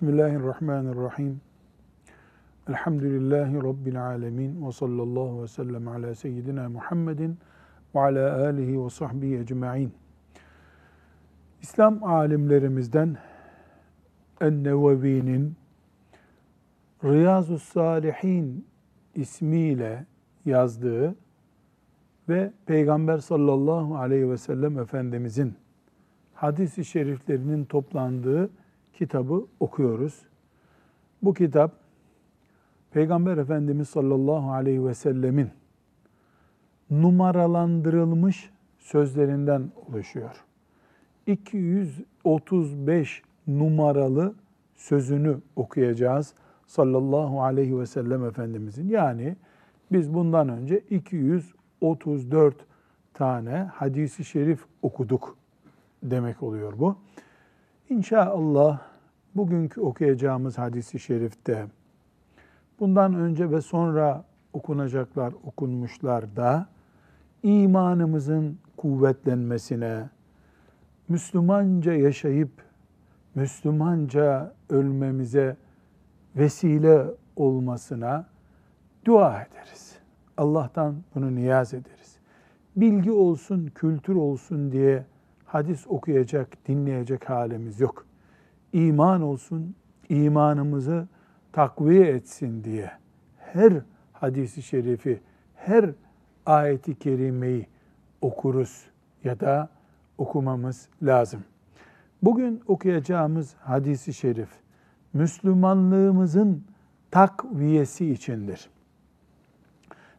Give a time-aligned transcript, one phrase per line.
[0.00, 1.40] Bismillahirrahmanirrahim.
[2.68, 4.66] Elhamdülillahi Rabbil alemin.
[4.66, 7.38] Ve sallallahu ve sellem ala seyyidina Muhammedin
[7.94, 9.92] ve ala alihi ve sahbihi ecma'in.
[11.62, 13.16] İslam alimlerimizden
[14.40, 15.56] En-Nevevi'nin
[17.04, 18.66] Riyazu Salihin
[19.14, 20.06] ismiyle
[20.44, 21.14] yazdığı
[22.28, 25.54] ve Peygamber sallallahu aleyhi ve sellem Efendimizin
[26.34, 28.50] hadis-i şeriflerinin toplandığı
[29.00, 30.22] kitabı okuyoruz.
[31.22, 31.72] Bu kitap
[32.90, 35.50] Peygamber Efendimiz sallallahu aleyhi ve sellemin
[36.90, 40.44] numaralandırılmış sözlerinden oluşuyor.
[41.26, 44.34] 235 numaralı
[44.76, 46.34] sözünü okuyacağız
[46.66, 48.88] sallallahu aleyhi ve sellem Efendimizin.
[48.88, 49.36] Yani
[49.92, 52.54] biz bundan önce 234
[53.14, 55.36] tane hadisi şerif okuduk
[56.02, 56.96] demek oluyor bu.
[57.88, 58.89] İnşallah
[59.34, 61.66] bugünkü okuyacağımız hadisi şerifte
[62.80, 66.68] bundan önce ve sonra okunacaklar, okunmuşlar da
[67.42, 70.08] imanımızın kuvvetlenmesine,
[71.08, 72.50] Müslümanca yaşayıp
[73.34, 75.56] Müslümanca ölmemize
[76.36, 77.04] vesile
[77.36, 78.26] olmasına
[79.04, 79.98] dua ederiz.
[80.36, 82.16] Allah'tan bunu niyaz ederiz.
[82.76, 85.04] Bilgi olsun, kültür olsun diye
[85.44, 88.06] hadis okuyacak, dinleyecek halimiz yok.
[88.72, 89.74] İman olsun,
[90.08, 91.08] imanımızı
[91.52, 92.90] takviye etsin diye
[93.38, 93.72] her
[94.12, 95.20] hadisi şerifi,
[95.54, 95.90] her
[96.46, 97.66] ayeti kerimeyi
[98.20, 98.86] okuruz
[99.24, 99.68] ya da
[100.18, 101.44] okumamız lazım.
[102.22, 104.48] Bugün okuyacağımız hadisi şerif
[105.12, 106.64] Müslümanlığımızın
[107.10, 108.70] takviyesi içindir.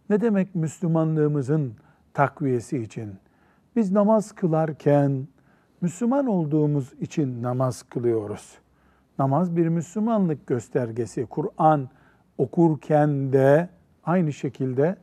[0.10, 1.74] Ne demek Müslümanlığımızın
[2.14, 3.16] takviyesi için?
[3.76, 5.28] Biz namaz kılarken
[5.82, 8.58] Müslüman olduğumuz için namaz kılıyoruz.
[9.20, 11.26] Namaz bir Müslümanlık göstergesi.
[11.26, 11.90] Kur'an
[12.38, 13.70] okurken de
[14.04, 14.96] aynı şekilde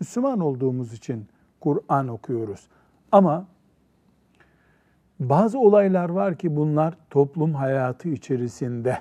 [0.00, 1.26] Müslüman olduğumuz için
[1.60, 2.68] Kur'an okuyoruz.
[3.12, 3.46] Ama
[5.20, 8.98] bazı olaylar var ki bunlar toplum hayatı içerisinde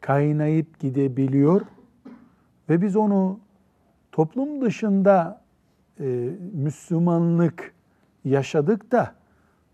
[0.00, 1.60] kaynayıp gidebiliyor
[2.68, 3.40] ve biz onu
[4.12, 5.42] toplum dışında
[6.00, 6.04] e,
[6.52, 7.74] Müslümanlık
[8.24, 9.19] yaşadık da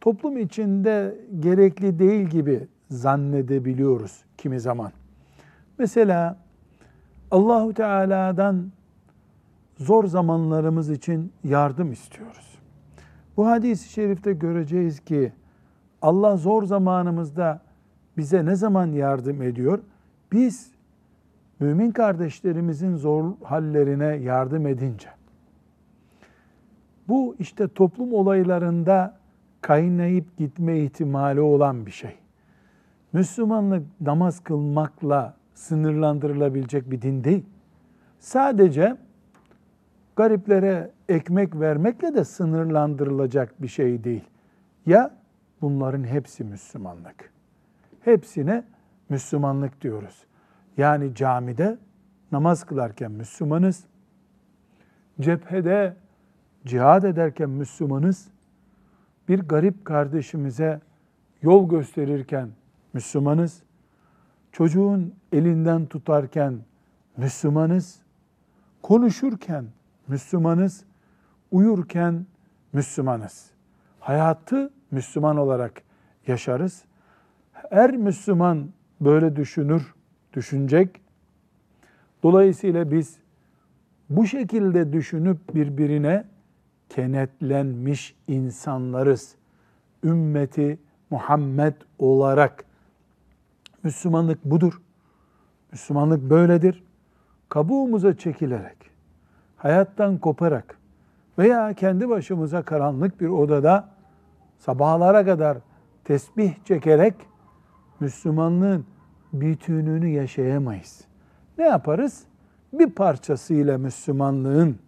[0.07, 4.93] toplum içinde gerekli değil gibi zannedebiliyoruz kimi zaman.
[5.79, 6.37] Mesela
[7.31, 8.73] Allahu Teala'dan
[9.79, 12.59] zor zamanlarımız için yardım istiyoruz.
[13.37, 15.33] Bu hadis-i şerifte göreceğiz ki
[16.03, 17.61] Allah zor zamanımızda
[18.17, 19.79] bize ne zaman yardım ediyor?
[20.33, 20.71] Biz
[21.61, 25.09] mümin kardeşlerimizin zor hallerine yardım edince.
[27.09, 29.26] Bu işte toplum olaylarında
[29.61, 32.17] kaynayıp gitme ihtimali olan bir şey.
[33.13, 37.45] Müslümanlık namaz kılmakla sınırlandırılabilecek bir din değil.
[38.19, 38.97] Sadece
[40.17, 44.25] gariplere ekmek vermekle de sınırlandırılacak bir şey değil.
[44.87, 45.15] Ya
[45.61, 47.33] bunların hepsi Müslümanlık.
[48.01, 48.65] Hepsine
[49.09, 50.25] Müslümanlık diyoruz.
[50.77, 51.79] Yani camide
[52.33, 53.85] namaz kılarken Müslümanız,
[55.21, 55.97] cephede
[56.65, 58.29] cihad ederken Müslümanız,
[59.29, 60.81] bir garip kardeşimize
[61.43, 62.49] yol gösterirken
[62.93, 63.63] Müslümanız,
[64.53, 66.59] çocuğun elinden tutarken
[67.17, 68.03] Müslümanız,
[68.83, 69.65] konuşurken
[70.09, 70.85] Müslümanız,
[71.51, 72.27] uyurken
[72.73, 73.51] Müslümanız.
[74.01, 75.83] Hayatı Müslüman olarak
[76.27, 76.85] yaşarız.
[77.53, 78.69] Her Müslüman
[79.01, 79.95] böyle düşünür,
[80.35, 81.01] düşünecek.
[82.23, 83.17] Dolayısıyla biz
[84.11, 86.25] bu şekilde düşünüp birbirine
[86.89, 89.35] kenetlenmiş insanlarız.
[90.05, 90.79] Ümmeti
[91.11, 92.65] Muhammed olarak
[93.83, 94.81] Müslümanlık budur.
[95.73, 96.85] Müslümanlık böyledir.
[97.49, 98.77] Kabuğumuza çekilerek,
[99.57, 100.79] hayattan koparak
[101.39, 103.89] veya kendi başımıza karanlık bir odada
[104.59, 105.59] sabahlara kadar
[106.05, 107.15] tesbih çekerek
[108.01, 108.87] Müslümanlığın
[109.33, 111.05] bütününü yaşayamayız.
[111.59, 112.25] Ne yaparız?
[112.73, 114.79] Bir parçasıyla Müslümanlığın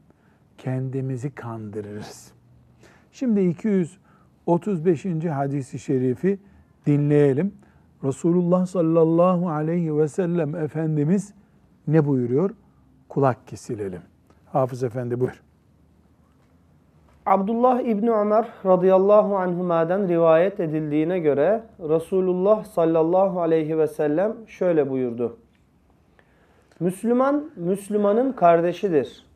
[0.58, 2.32] kendimizi kandırırız.
[3.12, 5.04] Şimdi 235.
[5.24, 6.38] hadisi şerifi
[6.86, 7.54] dinleyelim.
[8.04, 11.34] Resulullah sallallahu aleyhi ve sellem Efendimiz
[11.88, 12.50] ne buyuruyor?
[13.08, 14.02] Kulak kesilelim.
[14.52, 15.42] Hafız Efendi buyur.
[17.26, 25.36] Abdullah İbni Ömer radıyallahu anhuma'dan rivayet edildiğine göre Resulullah sallallahu aleyhi ve sellem şöyle buyurdu.
[26.80, 29.27] Müslüman, Müslümanın kardeşidir.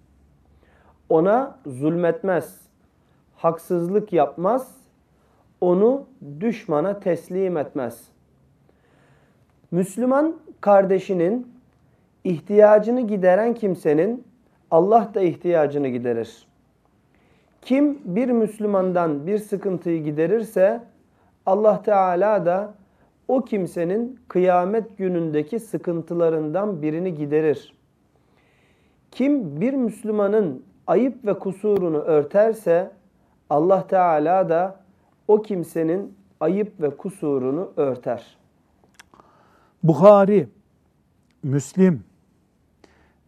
[1.13, 2.61] Ona zulmetmez,
[3.37, 4.77] haksızlık yapmaz,
[5.61, 6.05] onu
[6.41, 8.09] düşmana teslim etmez.
[9.71, 11.53] Müslüman kardeşinin
[12.25, 14.25] ihtiyacını gideren kimsenin
[14.71, 16.47] Allah da ihtiyacını giderir.
[17.63, 20.81] Kim bir Müslümandan bir sıkıntıyı giderirse
[21.47, 22.75] Allah Teala da
[23.29, 27.75] o kimsenin kıyamet günündeki sıkıntılarından birini giderir.
[29.11, 32.93] Kim bir Müslümanın ayıp ve kusurunu örterse
[33.51, 34.81] Allah Teala da
[35.29, 38.37] o kimsenin ayıp ve kusurunu örter.
[39.83, 40.49] Bukhari,
[41.43, 42.05] Müslim,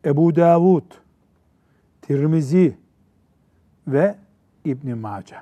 [0.05, 0.83] Ebu Davud,
[2.03, 2.77] Tirmizi
[3.89, 4.15] ve
[4.65, 5.37] İbn Mace.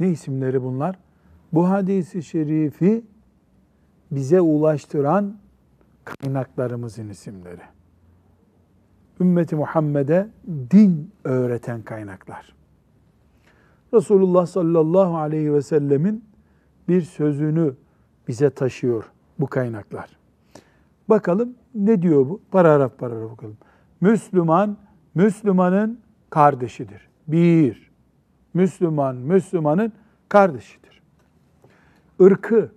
[0.00, 0.98] Ne isimleri bunlar?
[1.52, 3.04] Bu hadisi şerifi
[4.10, 5.36] bize ulaştıran
[6.04, 7.62] kaynaklarımızın isimleri.
[9.20, 10.28] Ümmeti Muhammed'e
[10.70, 12.54] din öğreten kaynaklar.
[13.94, 16.24] Resulullah sallallahu aleyhi ve sellemin
[16.88, 17.74] bir sözünü
[18.28, 19.04] bize taşıyor
[19.38, 20.16] bu kaynaklar.
[21.08, 22.40] Bakalım ne diyor bu?
[22.50, 23.56] Paragraf paragraf bakalım.
[24.00, 24.76] Müslüman,
[25.14, 26.00] Müslümanın
[26.30, 27.08] kardeşidir.
[27.28, 27.90] Bir,
[28.54, 29.92] Müslüman, Müslümanın
[30.28, 31.02] kardeşidir.
[32.20, 32.72] Irkı,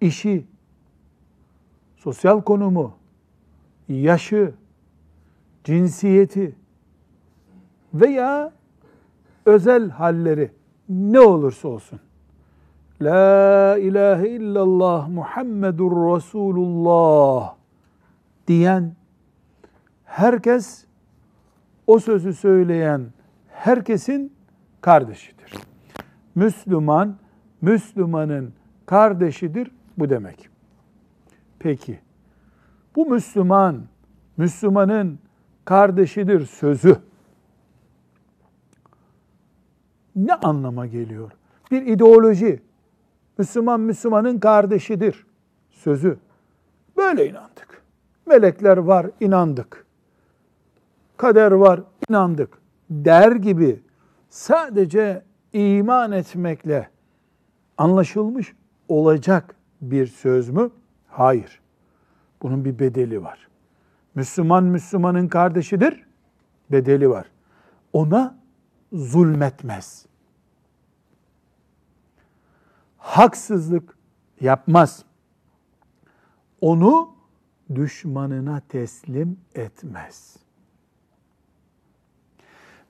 [0.00, 0.46] işi,
[1.96, 2.94] sosyal konumu,
[3.88, 4.54] yaşı,
[5.66, 6.54] cinsiyeti
[7.94, 8.52] veya
[9.46, 10.50] özel halleri
[10.88, 12.00] ne olursa olsun
[13.02, 17.54] La ilahe illallah Muhammedur Resulullah
[18.48, 18.94] diyen
[20.04, 20.84] herkes
[21.86, 23.06] o sözü söyleyen
[23.48, 24.32] herkesin
[24.80, 25.52] kardeşidir.
[26.34, 27.16] Müslüman
[27.60, 28.52] Müslümanın
[28.86, 30.48] kardeşidir bu demek.
[31.58, 31.98] Peki
[32.96, 33.82] bu Müslüman
[34.36, 35.18] Müslümanın
[35.66, 36.96] kardeşidir sözü
[40.16, 41.30] ne anlama geliyor?
[41.70, 42.62] Bir ideoloji,
[43.38, 45.26] Müslüman Müslümanın kardeşidir
[45.70, 46.18] sözü.
[46.96, 47.82] Böyle inandık.
[48.26, 49.86] Melekler var, inandık.
[51.16, 51.80] Kader var,
[52.10, 52.58] inandık.
[52.90, 53.80] Der gibi
[54.30, 55.22] sadece
[55.52, 56.90] iman etmekle
[57.78, 58.54] anlaşılmış
[58.88, 60.70] olacak bir söz mü?
[61.08, 61.60] Hayır.
[62.42, 63.45] Bunun bir bedeli var.
[64.16, 66.06] Müslüman Müslümanın kardeşidir.
[66.72, 67.26] Bedeli var.
[67.92, 68.38] Ona
[68.92, 70.06] zulmetmez.
[72.98, 73.98] Haksızlık
[74.40, 75.04] yapmaz.
[76.60, 77.14] Onu
[77.74, 80.36] düşmanına teslim etmez.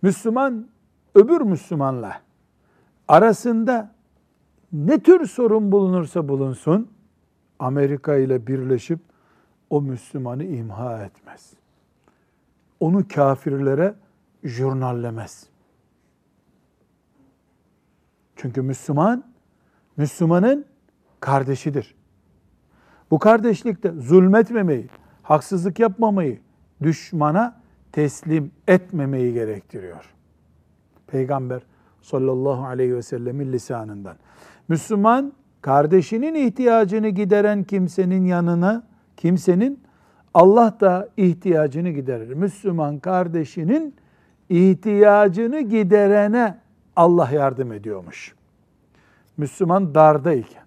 [0.03, 0.69] Müslüman
[1.15, 2.21] öbür Müslümanla
[3.09, 3.95] arasında
[4.73, 6.91] ne tür sorun bulunursa bulunsun
[7.59, 9.01] Amerika ile birleşip
[9.71, 11.53] o Müslümanı imha etmez.
[12.81, 13.95] Onu kafirlere
[14.45, 15.47] jurnallemez.
[18.37, 19.25] Çünkü Müslüman,
[19.97, 20.65] Müslümanın
[21.21, 21.95] kardeşidir.
[23.11, 24.89] Bu kardeşlikte zulmetmemeyi,
[25.23, 26.41] haksızlık yapmamayı,
[26.83, 27.61] düşmana
[27.93, 30.15] teslim etmemeyi gerektiriyor.
[31.07, 31.63] Peygamber
[32.03, 34.17] sallallahu aleyhi ve sellemin lisanından.
[34.69, 38.83] Müslüman kardeşinin ihtiyacını gideren kimsenin yanına,
[39.17, 39.81] kimsenin
[40.35, 42.35] Allah da ihtiyacını giderir.
[42.35, 43.95] Müslüman kardeşinin
[44.49, 46.59] ihtiyacını giderene
[46.97, 48.35] Allah yardım ediyormuş.
[49.37, 50.65] Müslüman darda iken,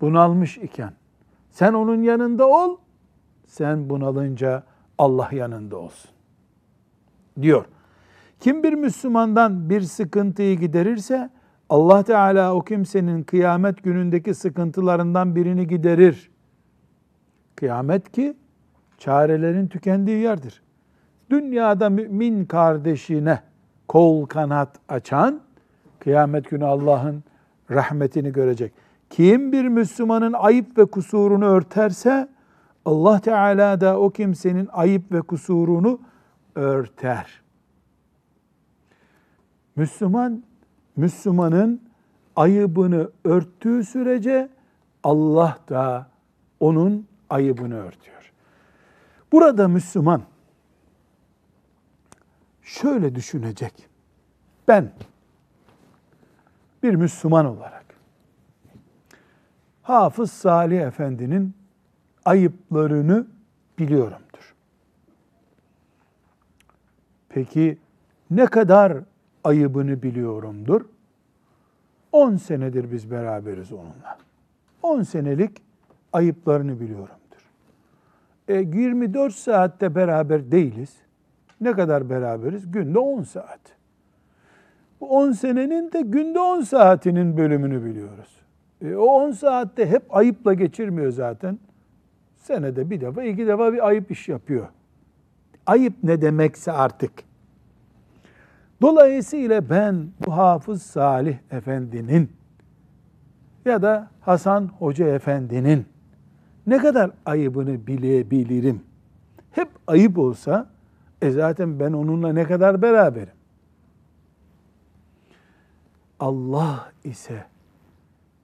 [0.00, 0.92] bunalmış iken,
[1.50, 2.76] sen onun yanında ol,
[3.46, 4.62] sen bunalınca
[4.98, 6.10] Allah yanında olsun.
[7.42, 7.64] Diyor.
[8.40, 11.30] Kim bir Müslümandan bir sıkıntıyı giderirse,
[11.68, 16.30] Allah Teala o kimsenin kıyamet günündeki sıkıntılarından birini giderir.
[17.56, 18.36] Kıyamet ki
[18.98, 20.62] çarelerin tükendiği yerdir.
[21.30, 23.40] Dünyada mümin kardeşine
[23.88, 25.40] kol kanat açan
[26.00, 27.24] kıyamet günü Allah'ın
[27.70, 28.72] rahmetini görecek.
[29.10, 32.28] Kim bir Müslümanın ayıp ve kusurunu örterse
[32.84, 36.00] Allah Teala da o kimsenin ayıp ve kusurunu
[36.54, 37.40] örter.
[39.76, 40.42] Müslüman
[40.96, 41.82] Müslümanın
[42.36, 44.48] ayıbını örttüğü sürece
[45.02, 46.06] Allah da
[46.60, 48.32] onun ayıbını örtüyor.
[49.32, 50.22] Burada Müslüman
[52.62, 53.88] şöyle düşünecek.
[54.68, 54.92] Ben
[56.82, 57.84] bir Müslüman olarak
[59.82, 61.54] Hafız Salih Efendi'nin
[62.24, 63.26] ayıplarını
[63.78, 64.54] biliyorumdur.
[67.28, 67.78] Peki
[68.30, 68.98] ne kadar
[69.44, 70.84] ayıbını biliyorumdur?
[72.12, 74.18] 10 senedir biz beraberiz onunla.
[74.82, 75.62] 10 senelik
[76.16, 77.16] ayıplarını biliyorumdur.
[78.48, 80.96] E, 24 saatte beraber değiliz.
[81.60, 82.70] Ne kadar beraberiz?
[82.70, 83.60] Günde 10 saat.
[85.00, 88.36] Bu 10 senenin de günde 10 saatinin bölümünü biliyoruz.
[88.82, 91.58] E, o 10 saatte hep ayıpla geçirmiyor zaten.
[92.36, 94.66] Senede bir defa, iki defa bir ayıp iş yapıyor.
[95.66, 97.12] Ayıp ne demekse artık.
[98.82, 102.32] Dolayısıyla ben bu Hafız Salih Efendi'nin
[103.64, 105.86] ya da Hasan Hoca Efendi'nin
[106.66, 108.80] ne kadar ayıbını bilebilirim.
[109.50, 110.70] Hep ayıp olsa
[111.22, 113.34] e zaten ben onunla ne kadar beraberim.
[116.20, 117.44] Allah ise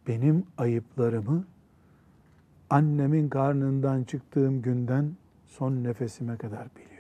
[0.09, 1.45] benim ayıplarımı
[2.71, 5.13] annemin karnından çıktığım günden
[5.47, 6.93] son nefesime kadar biliyor.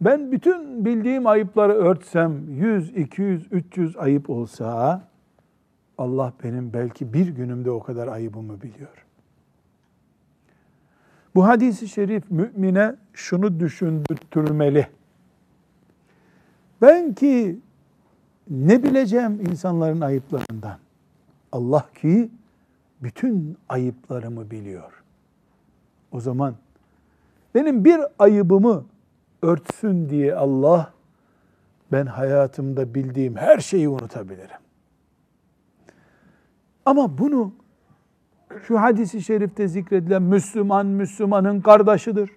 [0.00, 5.02] Ben bütün bildiğim ayıpları örtsem 100, 200, 300 ayıp olsa
[5.98, 9.04] Allah benim belki bir günümde o kadar ayıbımı biliyor.
[11.34, 14.86] Bu hadisi şerif mümine şunu düşündürtmeli.
[16.82, 17.60] Ben ki
[18.50, 20.78] ne bileceğim insanların ayıplarından?
[21.52, 22.30] Allah ki
[23.02, 25.02] bütün ayıplarımı biliyor.
[26.12, 26.54] O zaman
[27.54, 28.84] benim bir ayıbımı
[29.42, 30.92] örtsün diye Allah
[31.92, 34.67] ben hayatımda bildiğim her şeyi unutabilirim.
[36.88, 37.52] Ama bunu
[38.66, 42.30] şu hadisi şerifte zikredilen Müslüman Müslümanın kardeşidir.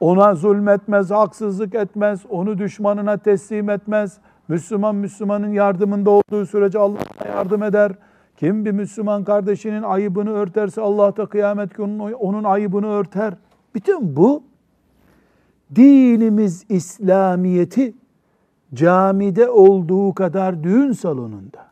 [0.00, 4.18] Ona zulmetmez, haksızlık etmez, onu düşmanına teslim etmez.
[4.48, 7.92] Müslüman Müslümanın yardımında olduğu sürece Allah'a yardım eder.
[8.36, 13.34] Kim bir Müslüman kardeşinin ayıbını örterse Allah da kıyamet günü onun ayıbını örter.
[13.74, 14.42] Bütün bu
[15.74, 17.94] dinimiz İslamiyeti
[18.74, 21.71] camide olduğu kadar düğün salonunda,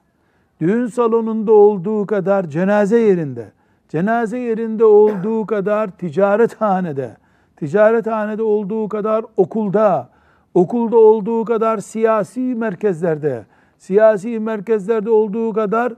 [0.61, 3.53] düğün salonunda olduğu kadar cenaze yerinde,
[3.89, 7.17] cenaze yerinde olduğu kadar ticarethanede,
[7.57, 10.09] ticarethanede olduğu kadar okulda,
[10.55, 13.45] okulda olduğu kadar siyasi merkezlerde,
[13.79, 15.93] siyasi merkezlerde olduğu kadar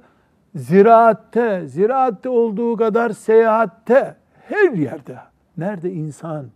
[0.55, 4.17] ziraatte, ziraatte olduğu kadar seyahatte,
[4.49, 5.17] her yerde.
[5.57, 6.47] Nerede insan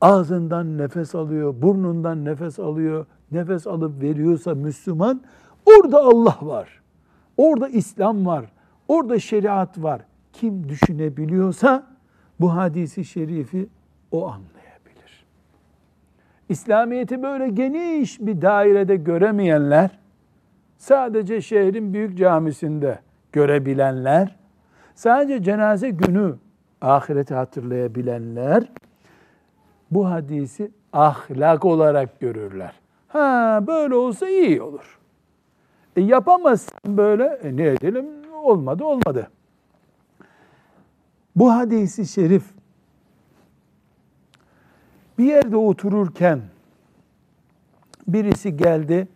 [0.00, 5.20] ağzından nefes alıyor, burnundan nefes alıyor, nefes alıp veriyorsa Müslüman,
[5.66, 6.83] orada Allah var.
[7.36, 8.44] Orada İslam var.
[8.88, 10.00] Orada şeriat var.
[10.32, 11.86] Kim düşünebiliyorsa
[12.40, 13.68] bu hadisi şerifi
[14.10, 15.24] o anlayabilir.
[16.48, 19.90] İslamiyeti böyle geniş bir dairede göremeyenler,
[20.78, 22.98] sadece şehrin büyük camisinde
[23.32, 24.36] görebilenler,
[24.94, 26.34] sadece cenaze günü
[26.80, 28.68] ahireti hatırlayabilenler
[29.90, 32.72] bu hadisi ahlak olarak görürler.
[33.08, 34.98] Ha böyle olsa iyi olur.
[35.96, 38.06] E yapamazsın böyle, e ne edelim?
[38.42, 39.30] Olmadı, olmadı.
[41.36, 42.44] Bu hadisi şerif
[45.18, 46.40] bir yerde otururken
[48.08, 49.08] birisi geldi,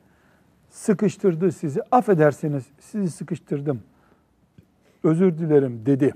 [0.71, 1.81] sıkıştırdı sizi.
[1.91, 3.83] Affedersiniz, sizi sıkıştırdım.
[5.05, 6.15] Özür dilerim dedi.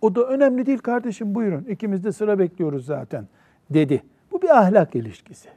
[0.00, 1.64] O da önemli değil kardeşim buyurun.
[1.64, 3.28] İkimiz de sıra bekliyoruz zaten
[3.70, 4.02] dedi.
[4.32, 5.48] Bu bir ahlak ilişkisi.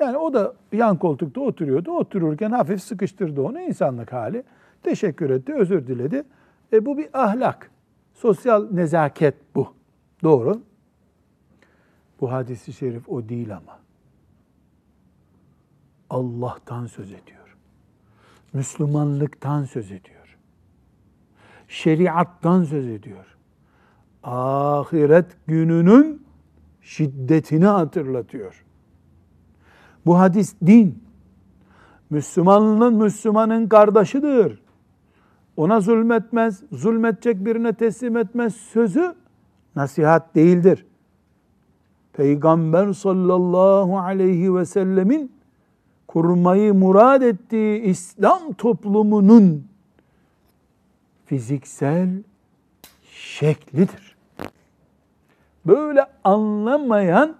[0.00, 1.90] Yani o da yan koltukta oturuyordu.
[1.90, 4.44] Otururken hafif sıkıştırdı onu insanlık hali.
[4.82, 6.22] Teşekkür etti, özür diledi.
[6.72, 7.70] E bu bir ahlak.
[8.14, 9.74] Sosyal nezaket bu.
[10.22, 10.62] Doğru.
[12.20, 13.78] Bu hadisi şerif o değil ama.
[16.10, 17.56] Allah'tan söz ediyor.
[18.52, 20.36] Müslümanlıktan söz ediyor.
[21.68, 23.36] Şeriattan söz ediyor.
[24.22, 26.26] Ahiret gününün
[26.80, 28.65] şiddetini hatırlatıyor.
[30.06, 31.02] Bu hadis din.
[32.10, 34.62] Müslümanın Müslümanın kardeşidir.
[35.56, 39.14] Ona zulmetmez, zulmetecek birine teslim etmez sözü
[39.76, 40.86] nasihat değildir.
[42.12, 45.32] Peygamber sallallahu aleyhi ve sellemin
[46.06, 49.66] kurmayı murad ettiği İslam toplumunun
[51.26, 52.08] fiziksel
[53.12, 54.16] şeklidir.
[55.66, 57.36] Böyle anlamayan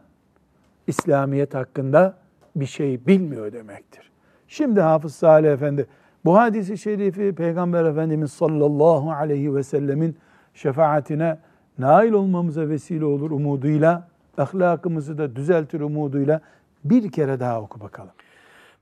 [0.87, 2.25] İslamiyet hakkında
[2.61, 4.11] bir şey bilmiyor demektir.
[4.49, 5.87] Şimdi Hafız Salih Efendi
[6.25, 10.17] bu hadisi şerifi Peygamber Efendimiz sallallahu aleyhi ve sellemin
[10.55, 11.39] şefaatine
[11.79, 14.09] nail olmamıza vesile olur umuduyla,
[14.39, 16.41] ahlakımızı da düzeltir umuduyla
[16.85, 18.13] bir kere daha oku bakalım.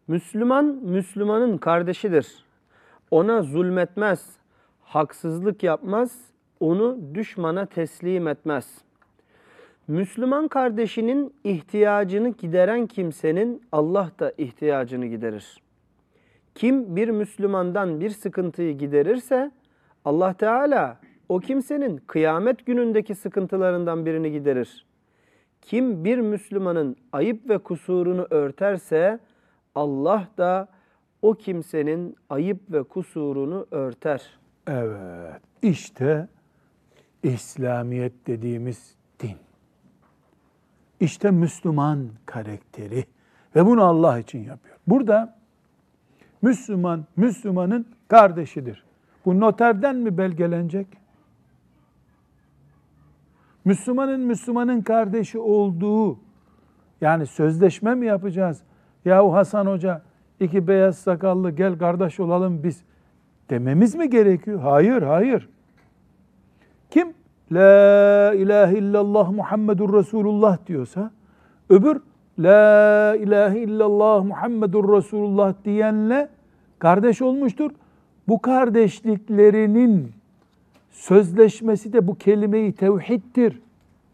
[0.09, 2.45] Müslüman, Müslümanın kardeşidir.
[3.11, 4.27] Ona zulmetmez,
[4.83, 6.11] haksızlık yapmaz,
[6.61, 8.67] onu düşmana teslim etmez.
[9.89, 15.63] Müslüman kardeşinin ihtiyacını gideren kimsenin Allah da ihtiyacını giderir.
[16.55, 19.51] Kim bir Müslümandan bir sıkıntıyı giderirse
[20.05, 24.87] Allah Teala o kimsenin kıyamet günündeki sıkıntılarından birini giderir.
[25.63, 29.19] Kim bir Müslümanın ayıp ve kusurunu örterse
[29.75, 30.69] Allah da
[31.23, 34.39] o kimsenin ayıp ve kusurunu örter.
[34.67, 35.41] Evet.
[35.63, 36.29] İşte
[37.23, 39.37] İslamiyet dediğimiz din.
[41.01, 43.05] İşte Müslüman karakteri
[43.57, 44.77] ve bunu Allah için yapıyor.
[44.87, 45.37] Burada
[46.43, 48.85] Müslüman Müslümanın kardeşidir.
[49.25, 50.87] Bu noterden mi belgelenecek?
[53.65, 56.19] Müslümanın Müslümanın kardeşi olduğu
[57.01, 58.63] yani sözleşme mi yapacağız?
[59.05, 60.03] Yahu Hasan Hoca
[60.41, 62.85] iki beyaz sakallı gel kardeş olalım biz
[63.51, 64.61] dememiz mi gerekiyor?
[64.61, 65.49] Hayır, hayır.
[67.55, 71.11] La ilahe illallah Muhammedur Resulullah diyorsa
[71.71, 72.01] öbür
[72.39, 76.29] La ilahe illallah Muhammedur Resulullah diyenle
[76.79, 77.71] kardeş olmuştur.
[78.29, 80.13] Bu kardeşliklerinin
[80.91, 83.61] sözleşmesi de bu kelimeyi tevhiddir.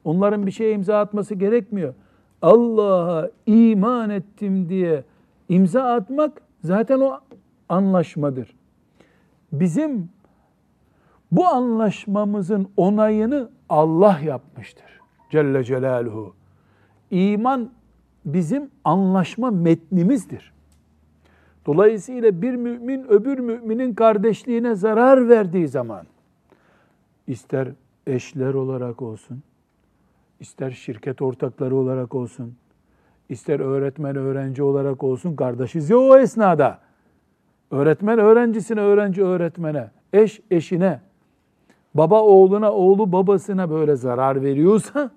[0.05, 1.95] Onların bir şeye imza atması gerekmiyor.
[2.43, 5.05] Allah'a iman ettim diye
[5.49, 7.19] imza atmak zaten o
[7.69, 8.55] anlaşmadır.
[9.53, 10.09] Bizim
[11.33, 15.01] bu anlaşmamızın onayını Allah yapmıştır.
[15.31, 16.35] Celle Celaluhu.
[17.11, 17.71] İman
[18.25, 20.53] bizim anlaşma metnimizdir.
[21.67, 26.07] Dolayısıyla bir mümin öbür müminin kardeşliğine zarar verdiği zaman
[27.27, 27.69] ister
[28.07, 29.43] eşler olarak olsun,
[30.41, 32.55] ister şirket ortakları olarak olsun,
[33.29, 36.79] ister öğretmen öğrenci olarak olsun kardeşiz ya o esnada.
[37.71, 41.01] Öğretmen öğrencisine, öğrenci öğretmene, eş eşine,
[41.95, 45.11] baba oğluna, oğlu babasına böyle zarar veriyorsa,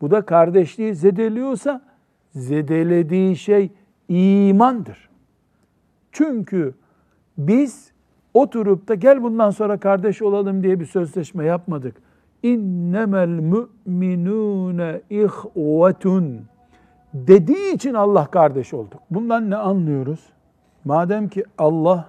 [0.00, 1.80] bu da kardeşliği zedeliyorsa,
[2.30, 3.70] zedelediği şey
[4.08, 5.08] imandır.
[6.12, 6.74] Çünkü
[7.38, 7.92] biz
[8.34, 11.96] oturup da gel bundan sonra kardeş olalım diye bir sözleşme yapmadık.
[12.42, 16.40] İnnemel müminune ihvetun
[17.14, 19.00] dediği için Allah kardeş olduk.
[19.10, 20.20] Bundan ne anlıyoruz?
[20.84, 22.08] Madem ki Allah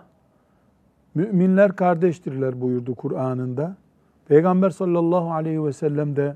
[1.15, 3.75] müminler kardeştirler buyurdu Kur'an'ında.
[4.31, 6.35] Peygamber sallallahu aleyhi ve sellem de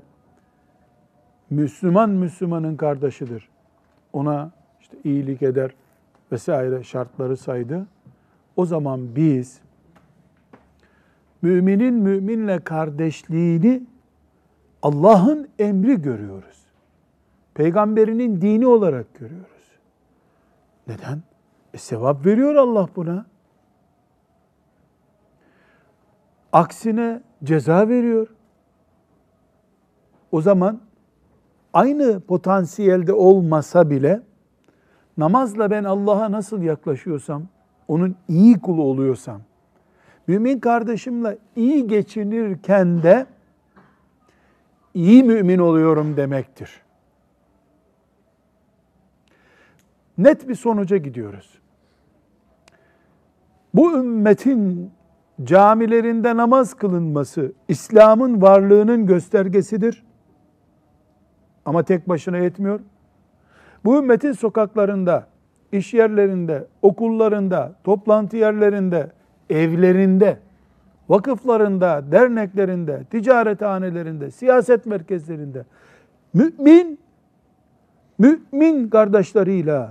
[1.50, 3.48] Müslüman Müslümanın kardeşidir.
[4.12, 5.70] Ona işte iyilik eder
[6.32, 7.86] vesaire şartları saydı.
[8.56, 9.60] O zaman biz
[11.42, 13.82] müminin müminle kardeşliğini
[14.82, 16.66] Allah'ın emri görüyoruz.
[17.54, 19.70] Peygamberinin dini olarak görüyoruz.
[20.88, 21.22] Neden?
[21.74, 23.26] E sevap veriyor Allah buna.
[26.52, 28.26] Aksine ceza veriyor.
[30.32, 30.80] O zaman
[31.72, 34.22] aynı potansiyelde olmasa bile
[35.18, 37.42] namazla ben Allah'a nasıl yaklaşıyorsam,
[37.88, 39.40] onun iyi kulu oluyorsam,
[40.26, 43.26] mümin kardeşimle iyi geçinirken de
[44.94, 46.82] iyi mümin oluyorum demektir.
[50.18, 51.58] Net bir sonuca gidiyoruz.
[53.74, 54.92] Bu ümmetin
[55.44, 60.04] camilerinde namaz kılınması İslam'ın varlığının göstergesidir.
[61.64, 62.80] Ama tek başına yetmiyor.
[63.84, 65.26] Bu ümmetin sokaklarında,
[65.72, 69.10] iş yerlerinde, okullarında, toplantı yerlerinde,
[69.50, 70.38] evlerinde,
[71.08, 75.64] vakıflarında, derneklerinde, ticarethanelerinde, siyaset merkezlerinde
[76.34, 76.98] mümin
[78.18, 79.88] mümin kardeşleriyle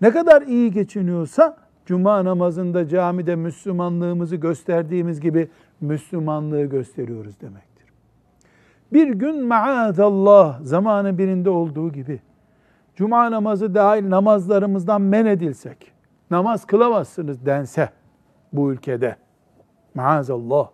[0.00, 5.48] ne kadar iyi geçiniyorsa cuma namazında camide Müslümanlığımızı gösterdiğimiz gibi
[5.80, 7.86] Müslümanlığı gösteriyoruz demektir.
[8.92, 12.20] Bir gün maazallah zamanı birinde olduğu gibi
[12.94, 15.92] cuma namazı dahil namazlarımızdan men edilsek,
[16.30, 17.90] namaz kılamazsınız dense
[18.52, 19.16] bu ülkede
[19.94, 20.68] maazallah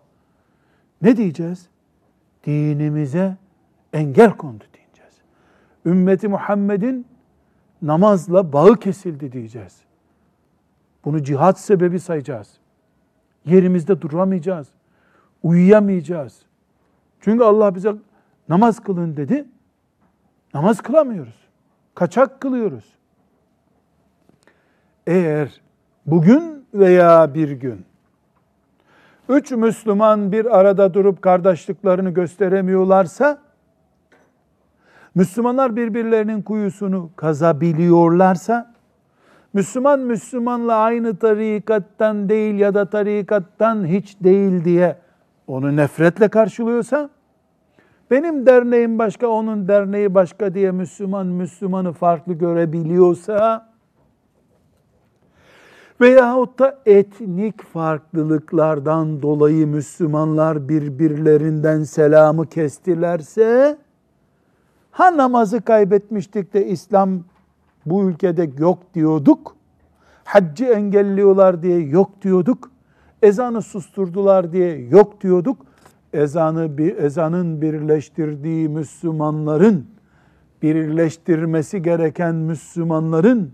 [1.03, 1.69] ne diyeceğiz?
[2.47, 3.37] Dinimize
[3.93, 5.15] engel kondu diyeceğiz.
[5.87, 7.07] Ümmeti Muhammed'in
[7.83, 9.92] namazla bağı kesildi diyeceğiz.
[11.05, 12.49] Bunu cihat sebebi sayacağız.
[13.45, 14.69] Yerimizde duramayacağız.
[15.43, 16.43] Uyuyamayacağız.
[17.21, 17.95] Çünkü Allah bize
[18.49, 19.45] namaz kılın dedi.
[20.55, 21.49] Namaz kılamıyoruz.
[21.95, 22.85] Kaçak kılıyoruz.
[25.07, 25.61] Eğer
[26.07, 27.85] bugün veya bir gün
[29.29, 33.39] üç Müslüman bir arada durup kardeşliklerini gösteremiyorlarsa,
[35.15, 38.72] Müslümanlar birbirlerinin kuyusunu kazabiliyorlarsa,
[39.55, 44.97] Müslüman Müslümanla aynı tarikattan değil ya da tarikattan hiç değil diye
[45.47, 47.11] onu nefretle karşılıyorsa,
[48.11, 53.69] benim derneğim başka, onun derneği başka diye Müslüman Müslümanı farklı görebiliyorsa,
[56.01, 63.79] veyahut da etnik farklılıklardan dolayı Müslümanlar birbirlerinden selamı kestilerse,
[64.91, 67.25] ha namazı kaybetmiştik de İslam
[67.87, 69.57] bu ülkede yok diyorduk,
[70.25, 72.71] Haccı engelliyorlar diye yok diyorduk.
[73.23, 75.67] Ezanı susturdular diye yok diyorduk.
[76.13, 79.87] Ezanı bir ezanın birleştirdiği Müslümanların
[80.63, 83.53] birleştirmesi gereken Müslümanların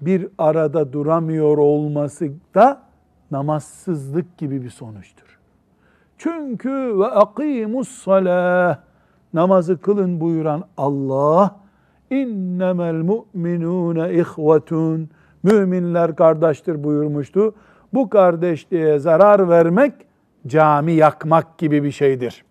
[0.00, 2.82] bir arada duramıyor olması da
[3.30, 5.38] namazsızlık gibi bir sonuçtur.
[6.18, 8.78] Çünkü ve akimus salah
[9.34, 11.56] namazı kılın buyuran Allah
[12.10, 15.10] innemel mu'minune ihvetun
[15.42, 17.54] müminler kardeştir buyurmuştu.
[17.94, 19.92] Bu kardeşliğe zarar vermek
[20.46, 22.44] cami yakmak gibi bir şeydir.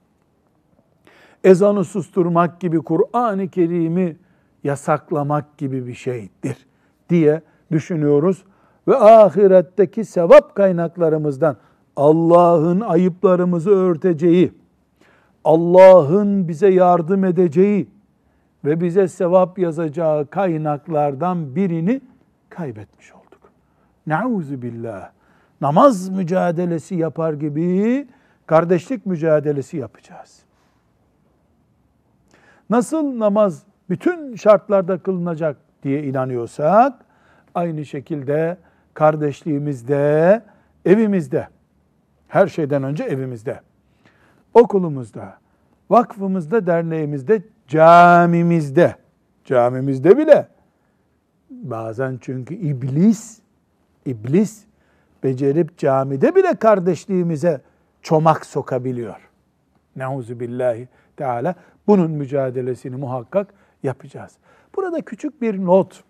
[1.44, 4.18] Ezanı susturmak gibi Kur'an-ı Kerim'i
[4.64, 6.68] yasaklamak gibi bir şeydir
[7.10, 7.42] diye
[7.72, 8.44] düşünüyoruz.
[8.88, 11.58] Ve ahiretteki sevap kaynaklarımızdan
[11.96, 14.52] Allah'ın ayıplarımızı örteceği,
[15.44, 17.88] Allah'ın bize yardım edeceği
[18.66, 22.02] ve bize sevap yazacağı kaynaklardan birini
[22.50, 23.52] kaybetmiş olduk.
[24.08, 25.10] Nauzu billah.
[25.62, 28.08] Namaz mücadelesi yapar gibi
[28.48, 30.40] kardeşlik mücadelesi yapacağız.
[32.70, 36.94] Nasıl namaz bütün şartlarda kılınacak diye inanıyorsak
[37.56, 38.58] aynı şekilde
[38.94, 40.44] kardeşliğimizde,
[40.86, 41.48] evimizde,
[42.28, 43.62] her şeyden önce evimizde,
[44.54, 45.38] okulumuzda,
[45.90, 48.96] vakfımızda, derneğimizde, camimizde,
[49.46, 50.48] camimizde bile
[51.50, 53.40] bazen çünkü iblis,
[54.06, 54.66] iblis
[55.24, 57.62] becerip camide bile kardeşliğimize
[58.02, 59.30] çomak sokabiliyor.
[59.96, 61.56] Neuzu billahi teala.
[61.88, 64.38] Bunun mücadelesini muhakkak yapacağız.
[64.76, 66.04] Burada küçük bir not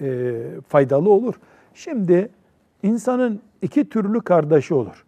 [0.00, 0.34] e,
[0.68, 1.34] faydalı olur.
[1.74, 2.28] Şimdi
[2.82, 5.05] insanın iki türlü kardeşi olur.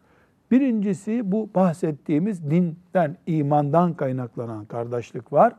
[0.51, 5.55] Birincisi bu bahsettiğimiz dinden, imandan kaynaklanan kardeşlik var.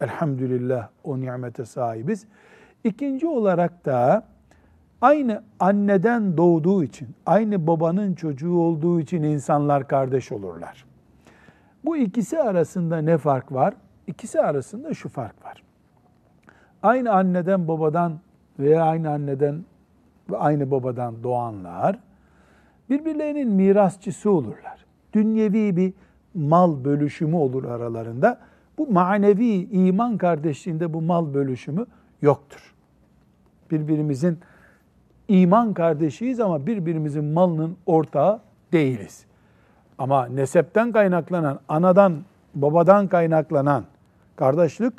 [0.00, 2.26] Elhamdülillah o nimete sahibiz.
[2.84, 4.24] İkinci olarak da
[5.00, 10.84] aynı anneden doğduğu için, aynı babanın çocuğu olduğu için insanlar kardeş olurlar.
[11.84, 13.74] Bu ikisi arasında ne fark var?
[14.06, 15.62] İkisi arasında şu fark var.
[16.82, 18.20] Aynı anneden babadan
[18.58, 19.64] veya aynı anneden
[20.30, 21.98] ve aynı babadan doğanlar
[22.94, 24.84] birbirlerinin mirasçısı olurlar.
[25.12, 25.92] Dünyevi bir
[26.34, 28.38] mal bölüşümü olur aralarında.
[28.78, 31.86] Bu manevi iman kardeşliğinde bu mal bölüşümü
[32.22, 32.74] yoktur.
[33.70, 34.38] Birbirimizin
[35.28, 38.40] iman kardeşiyiz ama birbirimizin malının ortağı
[38.72, 39.24] değiliz.
[39.98, 43.84] Ama nesepten kaynaklanan, anadan, babadan kaynaklanan
[44.36, 44.92] kardeşlik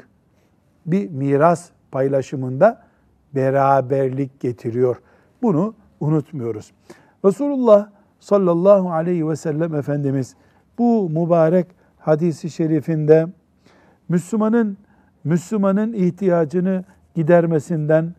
[0.86, 2.84] bir miras paylaşımında
[3.36, 5.02] beraberlik getiriyor.
[5.42, 6.72] Bunu unutmuyoruz.
[7.26, 10.36] Resulullah sallallahu aleyhi ve sellem Efendimiz
[10.78, 11.68] bu mübarek
[12.00, 13.28] hadisi şerifinde
[14.10, 14.78] Müslümanın
[15.24, 16.84] Müslümanın ihtiyacını
[17.16, 18.16] gidermesinden,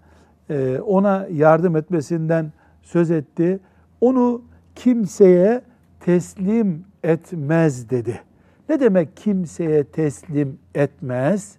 [0.51, 3.61] e, ona yardım etmesinden söz etti.
[4.01, 4.43] Onu
[4.75, 5.63] kimseye
[6.01, 8.21] teslim etmez dedi.
[8.69, 11.57] Ne demek kimseye teslim etmez?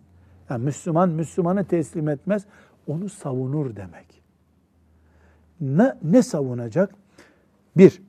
[0.49, 2.45] Yani Müslüman Müslümanı teslim etmez,
[2.88, 4.21] onu savunur demek.
[5.62, 6.95] Ne, ne savunacak?
[7.77, 8.01] Bir,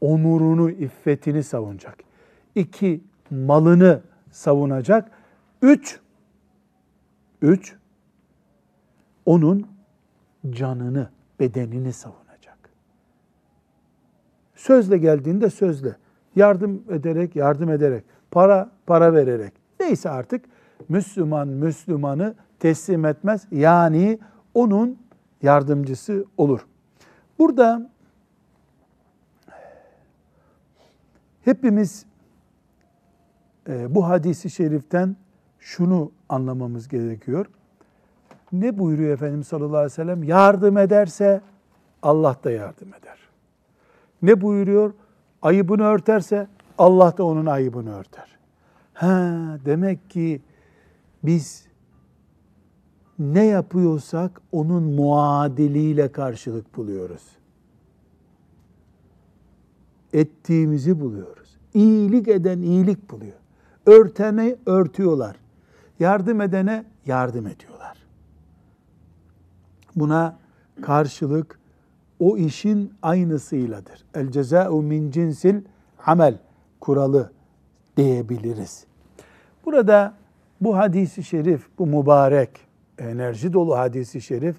[0.00, 1.98] onurunu, iffetini savunacak.
[2.54, 5.10] İki, malını savunacak.
[5.62, 6.00] Üç,
[7.42, 7.76] üç,
[9.26, 9.66] onun
[10.50, 11.08] canını,
[11.40, 12.58] bedenini savunacak.
[14.54, 15.96] Sözle geldiğinde sözle,
[16.36, 20.44] yardım ederek, yardım ederek, para, para vererek, neyse artık
[20.88, 23.46] Müslüman Müslümanı teslim etmez.
[23.50, 24.18] Yani
[24.54, 24.98] onun
[25.42, 26.66] yardımcısı olur.
[27.38, 27.90] Burada
[31.44, 32.06] hepimiz
[33.68, 35.16] e, bu hadisi şeriften
[35.58, 37.46] şunu anlamamız gerekiyor.
[38.52, 40.22] Ne buyuruyor Efendimiz sallallahu aleyhi ve sellem?
[40.22, 41.40] Yardım ederse
[42.02, 43.18] Allah da yardım eder.
[44.22, 44.92] Ne buyuruyor?
[45.42, 46.46] Ayıbını örterse
[46.78, 48.38] Allah da onun ayıbını örter.
[48.94, 50.40] Ha, demek ki
[51.22, 51.66] biz
[53.18, 57.22] ne yapıyorsak onun muadiliyle karşılık buluyoruz.
[60.12, 61.56] Ettiğimizi buluyoruz.
[61.74, 63.36] İyilik eden iyilik buluyor.
[63.86, 65.36] Örtene örtüyorlar.
[66.00, 67.98] Yardım edene yardım ediyorlar.
[69.96, 70.38] Buna
[70.82, 71.58] karşılık
[72.18, 74.04] o işin aynısıyladır.
[74.14, 75.60] El ceza'u min cinsil
[76.06, 76.38] amel
[76.80, 77.30] kuralı
[77.96, 78.84] diyebiliriz.
[79.64, 80.14] Burada
[80.60, 82.50] bu hadisi şerif, bu mübarek,
[82.98, 84.56] enerji dolu hadisi şerif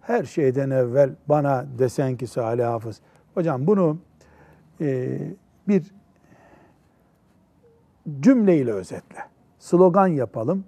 [0.00, 3.00] her şeyden evvel bana desen ki Salih Hafız,
[3.34, 3.98] hocam bunu
[4.80, 5.18] e,
[5.68, 5.94] bir
[8.20, 9.18] cümleyle özetle,
[9.58, 10.64] slogan yapalım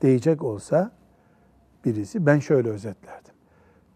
[0.00, 0.90] diyecek olsa
[1.84, 3.34] birisi ben şöyle özetlerdim.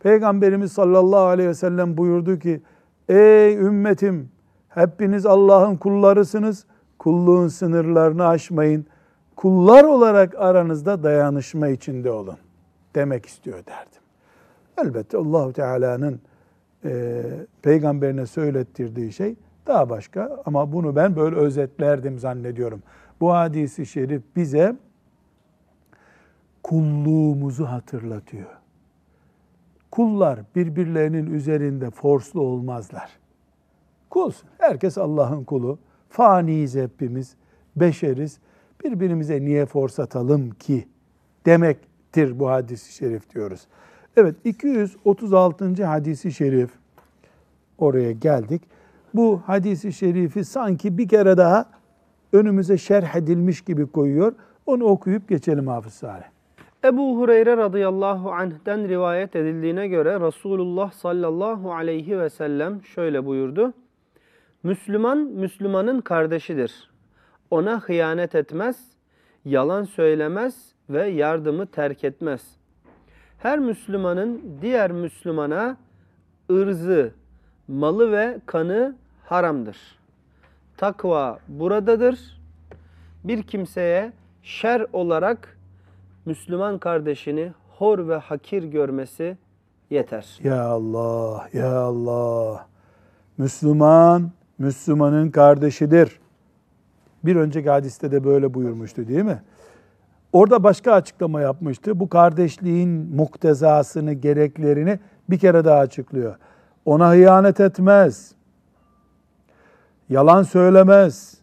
[0.01, 2.62] Peygamberimiz sallallahu aleyhi ve sellem buyurdu ki
[3.09, 4.31] ey ümmetim
[4.69, 6.66] hepiniz Allah'ın kullarısınız.
[6.99, 8.87] Kulluğun sınırlarını aşmayın.
[9.37, 12.37] Kullar olarak aranızda dayanışma içinde olun
[12.95, 14.03] demek istiyor derdim.
[14.79, 16.21] Elbette Allahu Teala'nın
[16.85, 17.23] e,
[17.62, 19.37] peygamberine söylettirdiği şey
[19.67, 22.83] daha başka ama bunu ben böyle özetlerdim zannediyorum.
[23.21, 24.77] Bu hadisi şerif bize
[26.63, 28.51] kulluğumuzu hatırlatıyor.
[29.91, 33.11] Kullar birbirlerinin üzerinde forslu olmazlar.
[34.11, 34.49] Kulsun.
[34.59, 35.79] Herkes Allah'ın kulu.
[36.09, 37.37] Faniyiz hepimiz.
[37.77, 38.39] Beşeriz.
[38.85, 40.89] Birbirimize niye fors atalım ki
[41.47, 43.67] demektir bu hadisi şerif diyoruz.
[44.17, 45.85] Evet 236.
[45.85, 46.71] hadisi şerif
[47.79, 48.63] oraya geldik.
[49.17, 51.65] Bu hadisi şerifi sanki bir kere daha
[52.33, 54.33] önümüze şerh edilmiş gibi koyuyor.
[54.67, 56.25] Onu okuyup geçelim Hafız Salih.
[56.85, 63.73] Ebu Hureyre radıyallahu anh'den rivayet edildiğine göre Resulullah sallallahu aleyhi ve sellem şöyle buyurdu.
[64.63, 66.91] Müslüman, Müslümanın kardeşidir.
[67.51, 68.77] Ona hıyanet etmez,
[69.45, 72.43] yalan söylemez ve yardımı terk etmez.
[73.39, 75.77] Her Müslümanın diğer Müslümana
[76.51, 77.13] ırzı,
[77.69, 79.77] malı ve kanı haramdır.
[80.77, 82.41] Takva buradadır.
[83.25, 84.12] Bir kimseye
[84.43, 85.59] şer olarak
[86.25, 89.37] Müslüman kardeşini hor ve hakir görmesi
[89.91, 90.39] yeter.
[90.45, 92.67] Ya Allah, ya Allah.
[93.39, 96.21] Müslüman, Müslümanın kardeşidir.
[97.25, 99.43] Bir önceki hadiste de böyle buyurmuştu değil mi?
[100.33, 102.01] Orada başka açıklama yapmıştı.
[102.01, 104.99] Bu kardeşliğin muktezasını, gereklerini
[105.31, 106.37] bir kere daha açıklıyor.
[106.85, 108.33] Ona hıyanet etmez.
[110.09, 111.38] Yalan söylemez.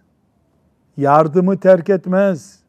[0.97, 2.59] Yardımı terk etmez.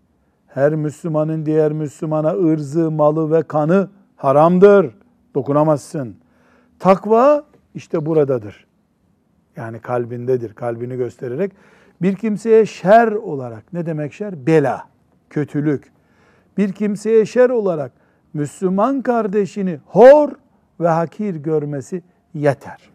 [0.46, 4.94] Her Müslümanın diğer Müslümana ırzı, malı ve kanı haramdır.
[5.34, 6.16] Dokunamazsın.
[6.78, 8.66] Takva işte buradadır.
[9.56, 10.54] Yani kalbindedir.
[10.54, 11.52] Kalbini göstererek
[12.02, 14.46] bir kimseye şer olarak ne demek şer?
[14.46, 14.88] Bela,
[15.30, 15.92] kötülük.
[16.56, 17.92] Bir kimseye şer olarak
[18.34, 20.32] Müslüman kardeşini hor
[20.80, 22.02] ve hakir görmesi
[22.34, 22.93] yeter.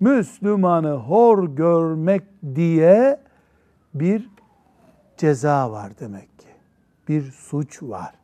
[0.00, 2.22] Müslümanı hor görmek
[2.54, 3.20] diye
[3.94, 4.30] bir
[5.16, 6.48] ceza var demek ki.
[7.08, 8.14] Bir suç var.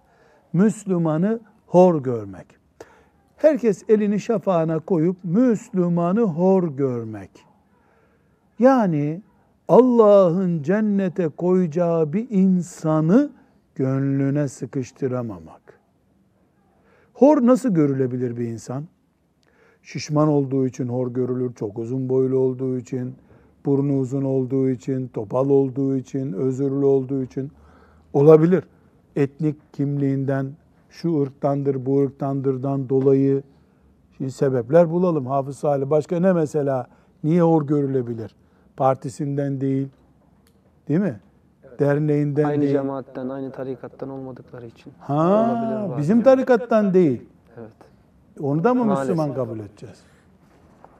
[0.52, 2.46] Müslümanı hor görmek.
[3.36, 7.30] Herkes elini şafağına koyup Müslümanı hor görmek.
[8.58, 9.22] Yani
[9.68, 13.30] Allah'ın cennete koyacağı bir insanı
[13.74, 15.80] gönlüne sıkıştıramamak.
[17.14, 18.84] Hor nasıl görülebilir bir insan?
[19.84, 23.14] Şişman olduğu için hor görülür, çok uzun boylu olduğu için,
[23.66, 27.52] burnu uzun olduğu için, topal olduğu için, özürlü olduğu için
[28.12, 28.64] olabilir.
[29.16, 30.46] Etnik kimliğinden,
[30.90, 33.42] şu ırktandır, bu ırktandırdan dolayı
[34.16, 35.26] şimdi sebepler bulalım.
[35.26, 36.86] Hafız Salih başka ne mesela?
[37.24, 38.34] Niye hor görülebilir?
[38.76, 39.88] Partisinden değil,
[40.88, 41.20] değil mi?
[41.78, 42.72] Derneğinden Aynı değil.
[42.72, 44.92] cemaatten, aynı tarikattan olmadıkları için.
[45.00, 47.22] Ha, Olabilir bizim tarikattan değil.
[47.58, 47.93] Evet.
[48.40, 49.08] Onu da mı Maalesef.
[49.08, 49.98] Müslüman kabul edeceğiz?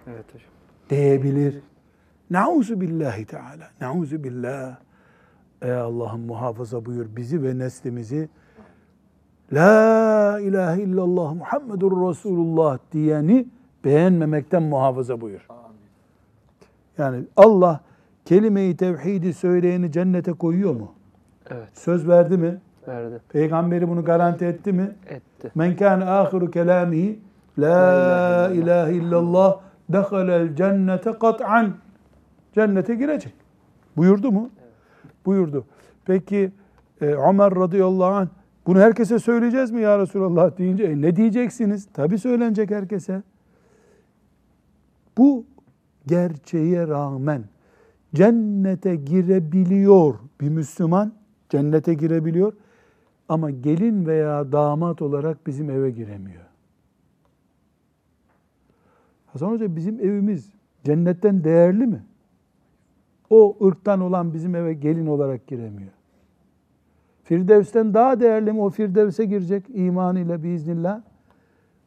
[0.06, 0.50] Evet hocam.
[0.90, 1.60] Diyebilir.
[2.30, 3.70] Nauzu billahi teala.
[3.80, 4.76] Nauzu billah.
[5.62, 8.28] Ey Allah'ım muhafaza buyur bizi ve neslimizi
[9.52, 13.46] La ilahe illallah Muhammedur Resulullah diyeni
[13.84, 15.46] beğenmemekten muhafaza buyur.
[16.98, 17.80] Yani Allah
[18.24, 20.92] kelime-i tevhidi söyleyeni cennete koyuyor mu?
[21.50, 21.68] Evet.
[21.74, 22.60] Söz verdi mi?
[22.88, 23.20] Verdi.
[23.28, 24.90] Peygamberi bunu garanti etti mi?
[25.08, 25.50] Etti.
[25.54, 27.20] Men kâne âhiru kelâmihi
[27.58, 31.74] La ilahe illallah dehalel cennete kat'an.
[32.54, 33.34] Cennete girecek.
[33.96, 34.50] Buyurdu mu?
[35.26, 35.64] Buyurdu.
[36.04, 36.52] Peki
[37.00, 38.28] e, Ömer radıyallahu anh
[38.66, 41.88] bunu herkese söyleyeceğiz mi ya Resulallah deyince e, ne diyeceksiniz?
[41.92, 43.22] Tabi söylenecek herkese.
[45.18, 45.44] Bu
[46.06, 47.44] gerçeğe rağmen
[48.14, 51.12] cennete girebiliyor bir Müslüman
[51.48, 52.52] cennete girebiliyor
[53.28, 56.44] ama gelin veya damat olarak bizim eve giremiyor.
[59.26, 60.52] Hasan Hoca bizim evimiz
[60.84, 62.04] cennetten değerli mi?
[63.30, 65.92] O ırktan olan bizim eve gelin olarak giremiyor.
[67.24, 68.60] Firdevs'ten daha değerli mi?
[68.60, 71.02] O Firdevs'e girecek imanıyla biiznillah.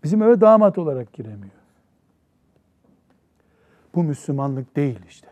[0.04, 1.52] Bizim eve damat olarak giremiyor.
[3.96, 5.28] Bu Müslümanlık değil işte.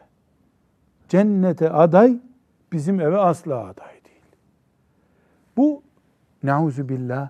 [1.09, 2.19] Cennete aday,
[2.71, 4.21] bizim eve asla aday değil.
[5.57, 5.83] Bu
[6.45, 7.29] nauzu billah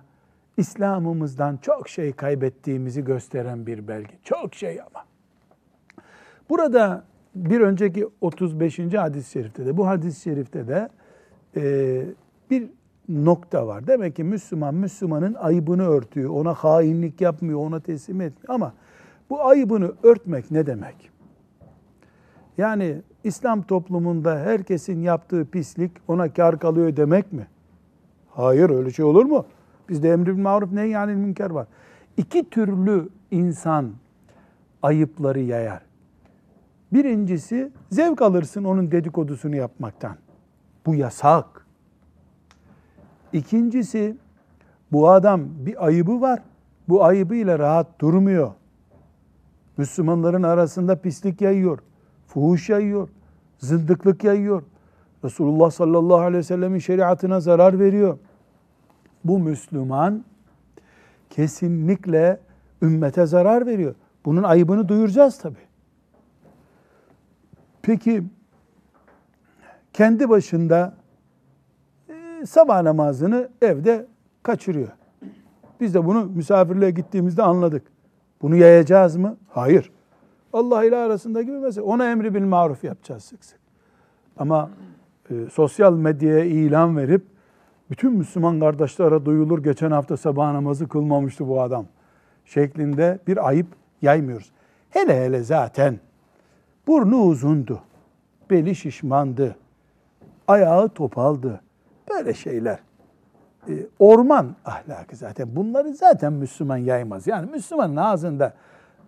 [0.56, 4.18] İslam'ımızdan çok şey kaybettiğimizi gösteren bir belge.
[4.22, 5.04] Çok şey ama.
[6.50, 8.78] Burada bir önceki 35.
[8.78, 10.88] hadis-i şerifte de bu hadis-i şerifte de
[11.56, 12.02] e,
[12.50, 12.70] bir
[13.08, 13.86] nokta var.
[13.86, 16.30] Demek ki Müslüman Müslümanın ayıbını örtüyor.
[16.30, 18.54] Ona hainlik yapmıyor, ona teslim etmiyor.
[18.54, 18.72] Ama
[19.30, 21.10] bu ayıbını örtmek ne demek?
[22.58, 27.46] Yani İslam toplumunda herkesin yaptığı pislik ona kar kalıyor demek mi?
[28.36, 29.46] Hayır öyle şey olur mu?
[29.88, 31.66] Bizde emri bil maruf ne yani münker var.
[32.16, 33.90] İki türlü insan
[34.82, 35.82] ayıpları yayar.
[36.92, 40.16] Birincisi zevk alırsın onun dedikodusunu yapmaktan.
[40.86, 41.66] Bu yasak.
[43.32, 44.16] İkincisi
[44.92, 46.42] bu adam bir ayıbı var.
[46.88, 48.52] Bu ayıbıyla rahat durmuyor.
[49.76, 51.78] Müslümanların arasında pislik yayıyor.
[52.26, 53.08] Fuhuş yayıyor.
[53.58, 54.62] Zındıklık yayıyor.
[55.24, 58.18] Resulullah sallallahu aleyhi ve sellemin şeriatına zarar veriyor.
[59.28, 60.24] Bu Müslüman
[61.30, 62.40] kesinlikle
[62.82, 63.94] ümmete zarar veriyor.
[64.24, 65.58] Bunun ayıbını duyuracağız tabi.
[67.82, 68.22] Peki
[69.92, 70.94] kendi başında
[72.08, 74.06] e, sabah namazını evde
[74.42, 74.88] kaçırıyor.
[75.80, 77.82] Biz de bunu misafirliğe gittiğimizde anladık.
[78.42, 79.36] Bunu yayacağız mı?
[79.48, 79.90] Hayır.
[80.52, 81.84] Allah ile arasındaki bir mesele.
[81.84, 83.58] Ona emri bil maruf yapacağız sık sık.
[84.38, 84.70] Ama
[85.30, 87.35] e, sosyal medyaya ilan verip
[87.90, 91.86] bütün Müslüman kardeşlere duyulur geçen hafta sabah namazı kılmamıştı bu adam
[92.44, 93.66] şeklinde bir ayıp
[94.02, 94.52] yaymıyoruz.
[94.90, 96.00] Hele hele zaten
[96.86, 97.80] burnu uzundu,
[98.50, 99.56] beli şişmandı,
[100.48, 101.60] ayağı topaldı.
[102.10, 102.78] Böyle şeyler.
[103.68, 105.56] E, orman ahlakı zaten.
[105.56, 107.26] Bunları zaten Müslüman yaymaz.
[107.26, 108.54] Yani Müslümanın ağzında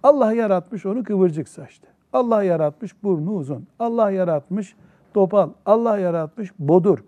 [0.03, 1.89] Allah yaratmış onu kıvırcık saçlı.
[2.13, 3.67] Allah yaratmış burnu uzun.
[3.79, 4.77] Allah yaratmış
[5.15, 5.51] topal.
[5.67, 6.99] Allah yaratmış bodur.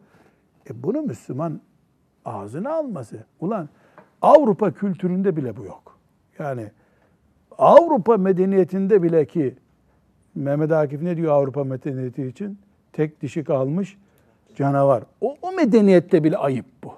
[0.71, 1.61] E bunu Müslüman
[2.25, 3.25] ağzına alması.
[3.41, 3.69] Ulan
[4.23, 5.99] Avrupa kültüründe bile bu yok.
[6.39, 6.71] Yani
[7.59, 9.55] Avrupa medeniyetinde bile ki
[10.35, 12.59] Mehmet Akif ne diyor Avrupa medeniyeti için?
[12.93, 13.99] Tek dişi kalmış
[14.55, 15.05] canavar.
[15.21, 16.93] O, o medeniyette bile ayıp bu.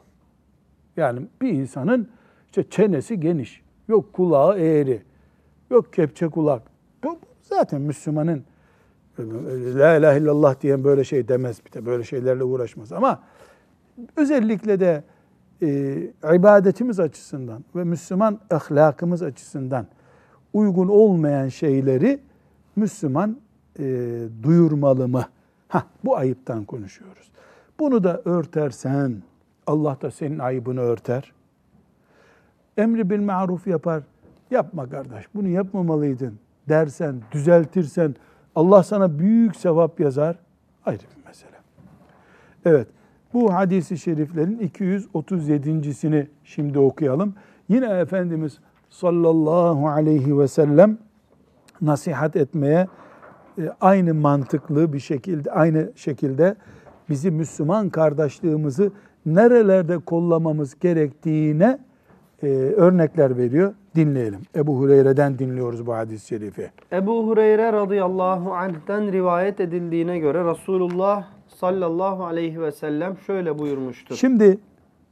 [0.96, 2.08] Yani bir insanın
[2.46, 5.02] işte çenesi geniş, yok kulağı eğri,
[5.70, 6.62] yok kepçe kulak.
[7.04, 8.44] Bu zaten Müslümanın
[9.18, 12.92] La ilahe illallah diyen böyle şey demez bir de böyle şeylerle uğraşmaz.
[12.92, 13.22] Ama
[14.16, 15.04] özellikle de
[15.62, 19.86] e, ibadetimiz açısından ve Müslüman ahlakımız açısından
[20.52, 22.20] uygun olmayan şeyleri
[22.76, 23.36] Müslüman
[23.78, 23.84] e,
[24.42, 25.24] duyurmalı mı?
[25.68, 27.30] Hah, bu ayıptan konuşuyoruz.
[27.80, 29.22] Bunu da örtersen
[29.66, 31.32] Allah da senin ayıbını örter.
[32.76, 34.02] Emri bil maruf yapar.
[34.50, 38.14] Yapma kardeş bunu yapmamalıydın dersen, düzeltirsen
[38.54, 40.38] Allah sana büyük sevap yazar.
[40.86, 41.56] Ayrı bir mesele.
[42.64, 42.88] Evet.
[43.34, 47.34] Bu hadisi şeriflerin 237.sini şimdi okuyalım.
[47.68, 48.58] Yine Efendimiz
[48.90, 50.98] sallallahu aleyhi ve sellem
[51.80, 52.86] nasihat etmeye
[53.58, 56.56] e, aynı mantıklı bir şekilde aynı şekilde
[57.10, 58.90] bizi Müslüman kardeşliğimizi
[59.26, 61.78] nerelerde kollamamız gerektiğine
[62.42, 63.74] e, örnekler veriyor.
[63.94, 64.40] Dinleyelim.
[64.56, 66.70] Ebu Hureyre'den dinliyoruz bu hadis-i şerifi.
[66.92, 71.24] Ebu Hureyre radıyallahu anh'ten rivayet edildiğine göre Resulullah
[71.56, 74.16] sallallahu aleyhi ve sellem şöyle buyurmuştur.
[74.16, 74.58] Şimdi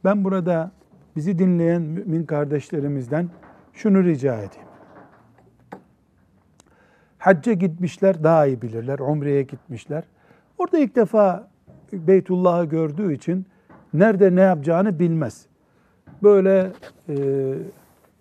[0.03, 0.71] ben burada
[1.15, 3.29] bizi dinleyen mümin kardeşlerimizden
[3.73, 4.67] şunu rica edeyim.
[7.17, 8.99] Hacca gitmişler daha iyi bilirler.
[8.99, 10.03] Umre'ye gitmişler.
[10.57, 11.47] Orada ilk defa
[11.93, 13.45] Beytullah'ı gördüğü için
[13.93, 15.45] nerede ne yapacağını bilmez.
[16.23, 16.71] Böyle
[17.09, 17.15] e,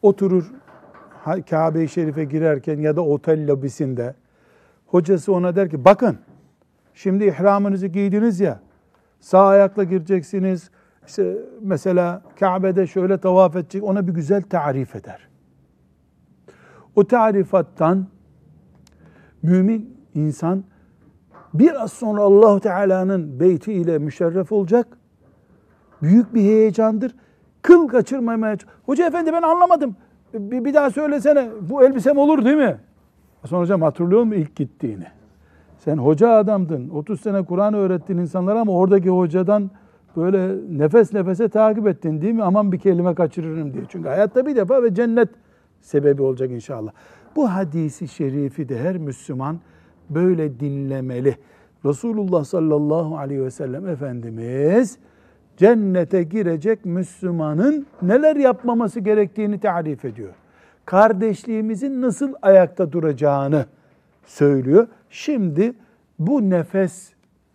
[0.02, 0.52] oturur
[1.50, 4.14] Kabe-i Şerif'e girerken ya da otel lobisinde
[4.86, 6.18] hocası ona der ki bakın
[6.94, 8.60] şimdi ihramınızı giydiniz ya
[9.20, 10.70] sağ ayakla gireceksiniz.
[11.06, 15.28] İşte mesela Kabe'de şöyle tavaf edecek ona bir güzel tarif eder.
[16.96, 18.06] O tarifattan
[19.42, 20.64] mümin insan
[21.54, 24.86] biraz sonra Allah Teala'nın beyti ile müşerref olacak.
[26.02, 27.14] Büyük bir heyecandır.
[27.62, 28.56] Kıl kaçırmamaya.
[28.86, 29.96] Hoca efendi ben anlamadım.
[30.34, 31.48] Bir, bir daha söylesene.
[31.60, 32.76] Bu elbisem olur değil mi?
[33.46, 35.06] Sonra hocam hatırlıyor musun ilk gittiğini?
[35.84, 36.88] Sen hoca adamdın.
[36.88, 39.70] 30 sene Kur'an öğrettin insanlara ama oradaki hocadan
[40.16, 42.42] böyle nefes nefese takip ettin değil mi?
[42.42, 43.84] Aman bir kelime kaçırırım diye.
[43.88, 45.28] Çünkü hayatta bir defa ve cennet
[45.80, 46.92] sebebi olacak inşallah.
[47.36, 49.60] Bu hadisi şerifi de her Müslüman
[50.10, 51.36] böyle dinlemeli.
[51.84, 54.98] Resulullah sallallahu aleyhi ve sellem Efendimiz
[55.56, 60.34] cennete girecek Müslümanın neler yapmaması gerektiğini tarif ediyor.
[60.84, 63.66] Kardeşliğimizin nasıl ayakta duracağını
[64.30, 64.88] söylüyor.
[65.10, 65.72] Şimdi
[66.18, 67.12] bu nefes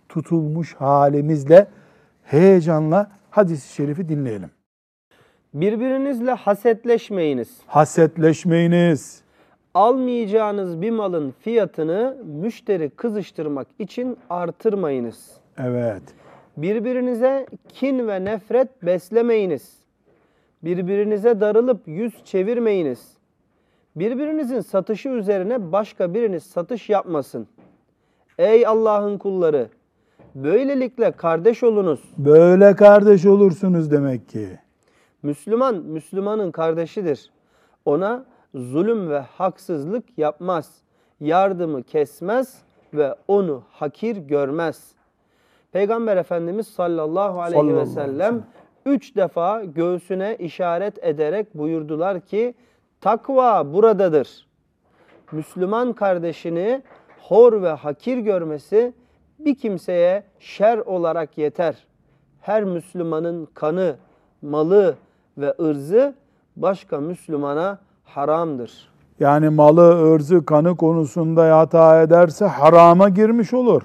[0.09, 1.67] tutulmuş halimizle
[2.23, 4.49] heyecanla hadis-i şerifi dinleyelim.
[5.53, 7.57] Birbirinizle hasetleşmeyiniz.
[7.67, 9.21] Hasetleşmeyiniz.
[9.73, 15.31] Almayacağınız bir malın fiyatını müşteri kızıştırmak için artırmayınız.
[15.57, 16.03] Evet.
[16.57, 19.79] Birbirinize kin ve nefret beslemeyiniz.
[20.63, 23.14] Birbirinize darılıp yüz çevirmeyiniz.
[23.95, 27.47] Birbirinizin satışı üzerine başka biriniz satış yapmasın.
[28.37, 29.69] Ey Allah'ın kulları!
[30.35, 31.99] Böylelikle kardeş olunuz.
[32.17, 34.47] Böyle kardeş olursunuz demek ki.
[35.23, 37.31] Müslüman, Müslümanın kardeşidir.
[37.85, 38.25] Ona
[38.55, 40.71] zulüm ve haksızlık yapmaz.
[41.19, 42.61] Yardımı kesmez
[42.93, 44.91] ve onu hakir görmez.
[45.71, 48.43] Peygamber Efendimiz sallallahu aleyhi Sallallahu ve aleyhi sellem sellem.
[48.85, 52.53] üç defa göğsüne işaret ederek buyurdular ki
[53.01, 54.47] takva buradadır.
[55.31, 56.81] Müslüman kardeşini
[57.21, 58.93] hor ve hakir görmesi
[59.39, 61.75] bir kimseye şer olarak yeter.
[62.41, 63.95] Her Müslümanın kanı,
[64.41, 64.95] malı
[65.37, 66.15] ve ırzı
[66.55, 68.89] başka Müslümana haramdır.
[69.19, 73.81] Yani malı, ırzı, kanı konusunda hata ederse harama girmiş olur.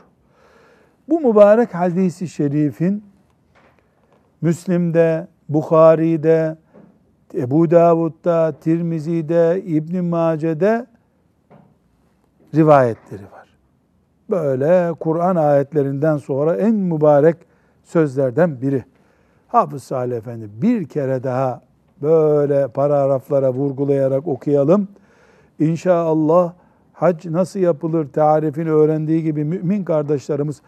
[1.08, 3.04] Bu mübarek hadisi şerifin
[4.40, 6.56] Müslim'de, Bukhari'de,
[7.34, 10.86] Ebu Davud'da, Tirmizi'de, İbn Mace'de
[12.54, 13.48] rivayetleri var.
[14.30, 17.36] Böyle Kur'an ayetlerinden sonra en mübarek
[17.84, 18.84] sözlerden biri.
[19.48, 21.60] Hafız Salih Efendi bir kere daha
[22.02, 24.88] böyle paragraflara vurgulayarak okuyalım.
[25.58, 26.52] İnşallah
[26.92, 30.62] hac nasıl yapılır tarifini öğrendiği gibi mümin kardeşlerimiz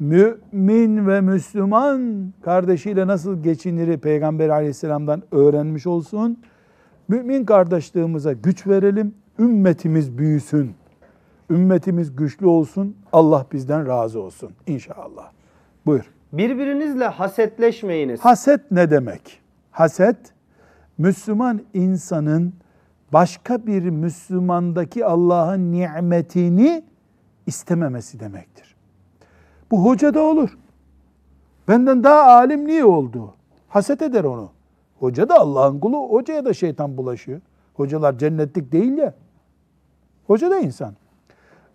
[0.00, 6.38] mümin ve Müslüman kardeşiyle nasıl geçiniri Peygamber aleyhisselamdan öğrenmiş olsun.
[7.08, 9.14] Mümin kardeşliğimize güç verelim.
[9.38, 10.74] Ümmetimiz büyüsün.
[11.50, 12.96] Ümmetimiz güçlü olsun.
[13.12, 15.30] Allah bizden razı olsun inşallah.
[15.86, 16.10] Buyur.
[16.32, 18.20] Birbirinizle hasetleşmeyiniz.
[18.20, 19.40] Haset ne demek?
[19.70, 20.16] Haset,
[20.98, 22.54] Müslüman insanın
[23.12, 26.84] başka bir Müslümandaki Allah'ın nimetini
[27.46, 28.77] istememesi demektir.
[29.70, 30.58] Bu hoca da olur.
[31.68, 33.34] Benden daha alim niye oldu?
[33.68, 34.50] Haset eder onu.
[34.98, 37.40] Hoca da Allah'ın kulu, hocaya da şeytan bulaşıyor.
[37.74, 39.14] Hocalar cennetlik değil ya.
[40.26, 40.94] Hoca da insan.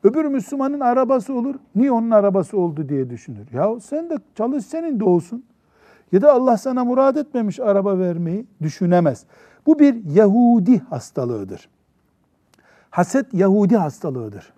[0.03, 1.55] Öbür Müslümanın arabası olur.
[1.75, 3.47] Niye onun arabası oldu diye düşünür.
[3.53, 5.43] Ya sen de çalış senin de olsun.
[6.11, 9.25] Ya da Allah sana murad etmemiş araba vermeyi düşünemez.
[9.65, 11.69] Bu bir Yahudi hastalığıdır.
[12.89, 14.53] Haset Yahudi hastalığıdır.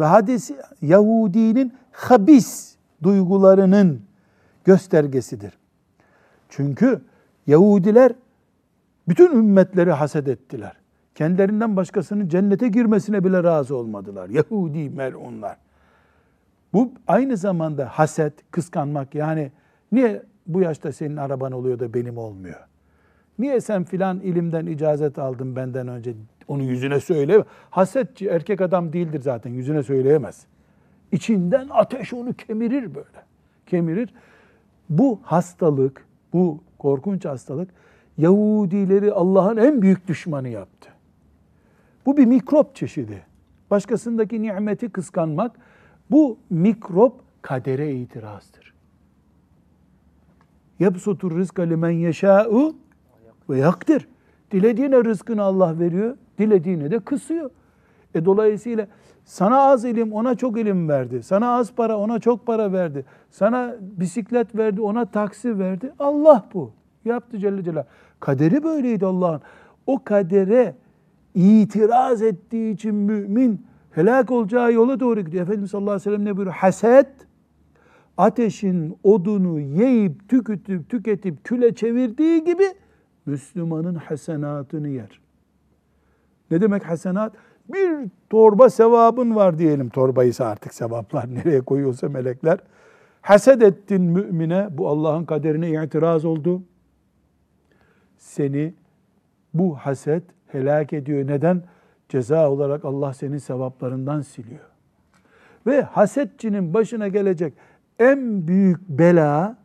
[0.00, 4.02] Ve hadisi Yahudinin habis duygularının
[4.64, 5.58] göstergesidir.
[6.48, 7.00] Çünkü
[7.46, 8.12] Yahudiler
[9.08, 10.72] bütün ümmetleri haset ettiler.
[11.14, 14.28] Kendilerinden başkasının cennete girmesine bile razı olmadılar.
[14.28, 15.56] Yahudi melunlar.
[16.72, 19.52] Bu aynı zamanda haset, kıskanmak yani
[19.92, 22.60] niye bu yaşta senin araban oluyor da benim olmuyor?
[23.38, 26.14] Niye sen filan ilimden icazet aldın benden önce?
[26.48, 27.44] Onu yüzüne söyle.
[27.70, 30.46] Hasetçi erkek adam değildir zaten yüzüne söyleyemez.
[31.12, 33.24] İçinden ateş onu kemirir böyle.
[33.66, 34.14] Kemirir.
[34.90, 37.68] Bu hastalık, bu korkunç hastalık
[38.18, 40.90] Yahudileri Allah'ın en büyük düşmanı yaptı.
[42.06, 43.22] Bu bir mikrop çeşidi.
[43.70, 45.56] Başkasındaki nimeti kıskanmak
[46.10, 48.74] bu mikrop kadere itirazdır.
[50.78, 52.76] Yabsutur rızka limen yeşâ'u
[53.50, 54.08] ve yaktir.
[54.50, 57.50] Dilediğine rızkını Allah veriyor, dilediğine de kısıyor.
[58.14, 58.86] E dolayısıyla
[59.30, 61.22] sana az ilim, ona çok ilim verdi.
[61.22, 63.04] Sana az para, ona çok para verdi.
[63.30, 65.92] Sana bisiklet verdi, ona taksi verdi.
[65.98, 66.72] Allah bu.
[67.04, 67.84] Yaptı Celle Celal.
[68.20, 69.40] Kaderi böyleydi Allah'ın.
[69.86, 70.74] O kadere
[71.34, 75.42] itiraz ettiği için mümin helak olacağı yola doğru gidiyor.
[75.42, 76.56] Efendimiz sallallahu aleyhi ve sellem ne buyuruyor?
[76.56, 77.10] Haset,
[78.16, 82.66] ateşin odunu yiyip, tüketip, tüketip küle çevirdiği gibi
[83.26, 85.20] Müslümanın hasenatını yer.
[86.50, 87.32] Ne demek hasenat?
[87.72, 89.88] Bir torba sevabın var diyelim.
[89.88, 92.58] Torbaysa artık sevaplar nereye koyuyorsa melekler.
[93.22, 96.62] Haset ettin mümine, bu Allah'ın kaderine itiraz oldu.
[98.18, 98.74] Seni
[99.54, 101.26] bu haset helak ediyor.
[101.26, 101.62] Neden?
[102.08, 104.70] Ceza olarak Allah senin sevaplarından siliyor.
[105.66, 107.54] Ve hasetçinin başına gelecek
[107.98, 109.56] en büyük bela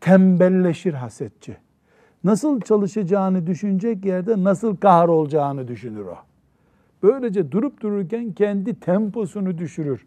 [0.00, 1.56] tembelleşir hasetçi.
[2.24, 6.16] Nasıl çalışacağını düşünecek yerde nasıl kahrolacağını düşünür o.
[7.06, 10.06] Böylece durup dururken kendi temposunu düşürür.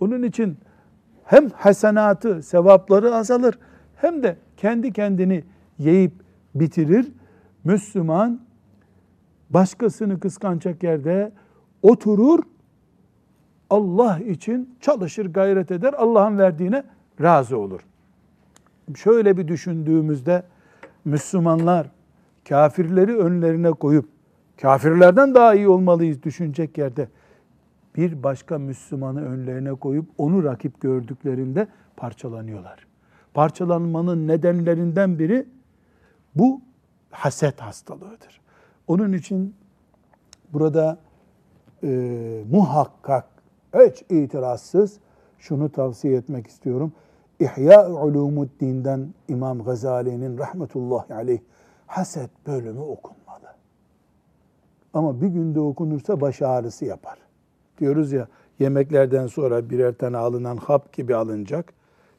[0.00, 0.58] Onun için
[1.24, 3.58] hem hasenatı, sevapları azalır
[3.96, 5.44] hem de kendi kendini
[5.78, 6.12] yiyip
[6.54, 7.12] bitirir.
[7.64, 8.40] Müslüman
[9.50, 11.32] başkasını kıskanacak yerde
[11.82, 12.42] oturur,
[13.70, 16.84] Allah için çalışır, gayret eder, Allah'ın verdiğine
[17.20, 17.80] razı olur.
[18.96, 20.42] Şöyle bir düşündüğümüzde
[21.04, 21.90] Müslümanlar
[22.48, 24.19] kafirleri önlerine koyup
[24.62, 27.08] kafirlerden daha iyi olmalıyız düşünecek yerde
[27.96, 32.86] bir başka Müslümanı önlerine koyup onu rakip gördüklerinde parçalanıyorlar.
[33.34, 35.46] Parçalanmanın nedenlerinden biri
[36.34, 36.60] bu
[37.10, 38.40] haset hastalığıdır.
[38.86, 39.54] Onun için
[40.52, 40.98] burada
[41.82, 41.88] e,
[42.50, 43.24] muhakkak
[43.74, 44.98] hiç itirazsız
[45.38, 46.92] şunu tavsiye etmek istiyorum.
[47.40, 51.40] İhya Ulumuddin'den İmam Gazali'nin rahmetullahi aleyh
[51.86, 53.19] haset bölümü okunmalı.
[54.94, 57.18] Ama bir günde okunursa baş ağrısı yapar.
[57.78, 58.28] Diyoruz ya
[58.58, 61.72] yemeklerden sonra birer tane alınan hap gibi alınacak.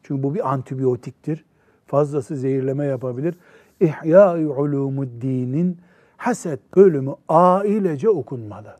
[0.03, 1.45] Çünkü bu bir antibiyotiktir.
[1.86, 3.36] Fazlası zehirleme yapabilir.
[3.80, 5.78] İhya Ulumuddin'in
[6.17, 8.76] haset bölümü ailece okunmalı.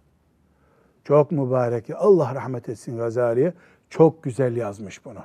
[1.04, 1.90] Çok mübarek.
[1.96, 3.54] Allah rahmet etsin Gazali'ye.
[3.90, 5.20] Çok güzel yazmış bunu.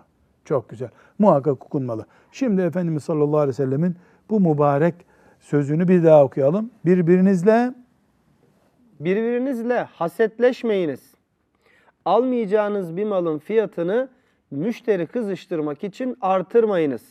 [0.44, 0.88] Çok güzel.
[1.18, 2.06] Muhakkak okunmalı.
[2.32, 3.96] Şimdi Efendimiz sallallahu aleyhi ve sellemin
[4.30, 4.94] bu mübarek
[5.40, 6.70] sözünü bir daha okuyalım.
[6.84, 7.74] Birbirinizle
[9.00, 11.00] Birbirinizle hasetleşmeyiniz.
[12.04, 14.08] Almayacağınız bir malın fiyatını
[14.50, 17.02] müşteri kızıştırmak için artırmayınız.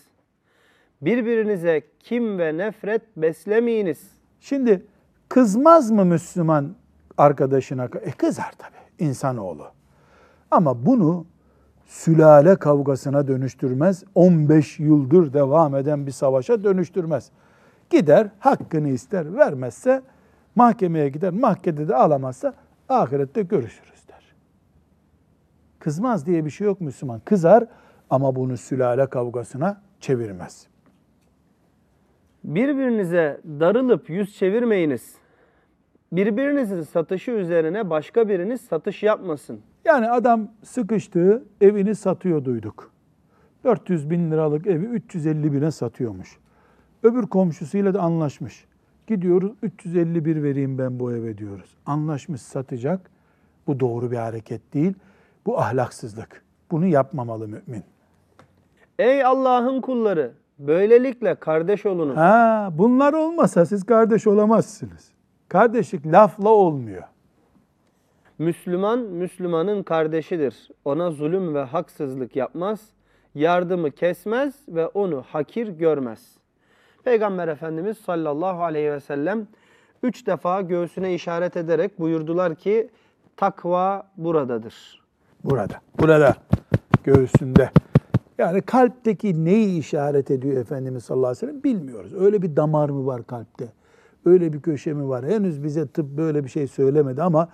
[1.01, 4.11] Birbirinize kim ve nefret beslemeyiniz.
[4.39, 4.85] Şimdi
[5.29, 6.75] kızmaz mı Müslüman
[7.17, 7.83] arkadaşına?
[8.01, 9.67] E kızar tabii insanoğlu.
[10.51, 11.25] Ama bunu
[11.85, 14.03] sülale kavgasına dönüştürmez.
[14.15, 17.31] 15 yıldır devam eden bir savaşa dönüştürmez.
[17.89, 20.01] Gider hakkını ister vermezse
[20.55, 21.33] mahkemeye gider.
[21.33, 22.53] Mahkemede de alamazsa
[22.89, 24.35] ahirette görüşürüz der.
[25.79, 27.21] Kızmaz diye bir şey yok Müslüman.
[27.25, 27.65] Kızar
[28.09, 30.67] ama bunu sülale kavgasına çevirmez.
[32.43, 35.15] Birbirinize darılıp yüz çevirmeyiniz.
[36.11, 39.61] Birbirinizin satışı üzerine başka biriniz satış yapmasın.
[39.85, 42.91] Yani adam sıkıştığı evini satıyor duyduk.
[43.63, 46.37] 400 bin liralık evi 350 bine satıyormuş.
[47.03, 48.65] Öbür komşusuyla da anlaşmış.
[49.07, 51.77] Gidiyoruz 351 vereyim ben bu eve diyoruz.
[51.85, 53.11] Anlaşmış satacak.
[53.67, 54.93] Bu doğru bir hareket değil.
[55.45, 56.43] Bu ahlaksızlık.
[56.71, 57.83] Bunu yapmamalı mümin.
[58.99, 62.17] Ey Allah'ın kulları, böylelikle kardeş olunuz.
[62.17, 65.11] Ha, bunlar olmasa siz kardeş olamazsınız.
[65.49, 67.03] Kardeşlik lafla olmuyor.
[68.37, 70.69] Müslüman, Müslümanın kardeşidir.
[70.85, 72.79] Ona zulüm ve haksızlık yapmaz,
[73.35, 76.37] yardımı kesmez ve onu hakir görmez.
[77.05, 79.47] Peygamber Efendimiz sallallahu aleyhi ve sellem
[80.03, 82.89] üç defa göğsüne işaret ederek buyurdular ki
[83.37, 85.01] takva buradadır.
[85.43, 85.73] Burada.
[85.99, 86.35] Burada.
[87.03, 87.69] Göğsünde.
[88.37, 92.13] Yani kalpteki neyi işaret ediyor Efendimiz sallallahu aleyhi ve sellem bilmiyoruz.
[92.13, 93.65] Öyle bir damar mı var kalpte?
[94.25, 95.25] Öyle bir köşe mi var?
[95.25, 97.49] Henüz bize tıp böyle bir şey söylemedi ama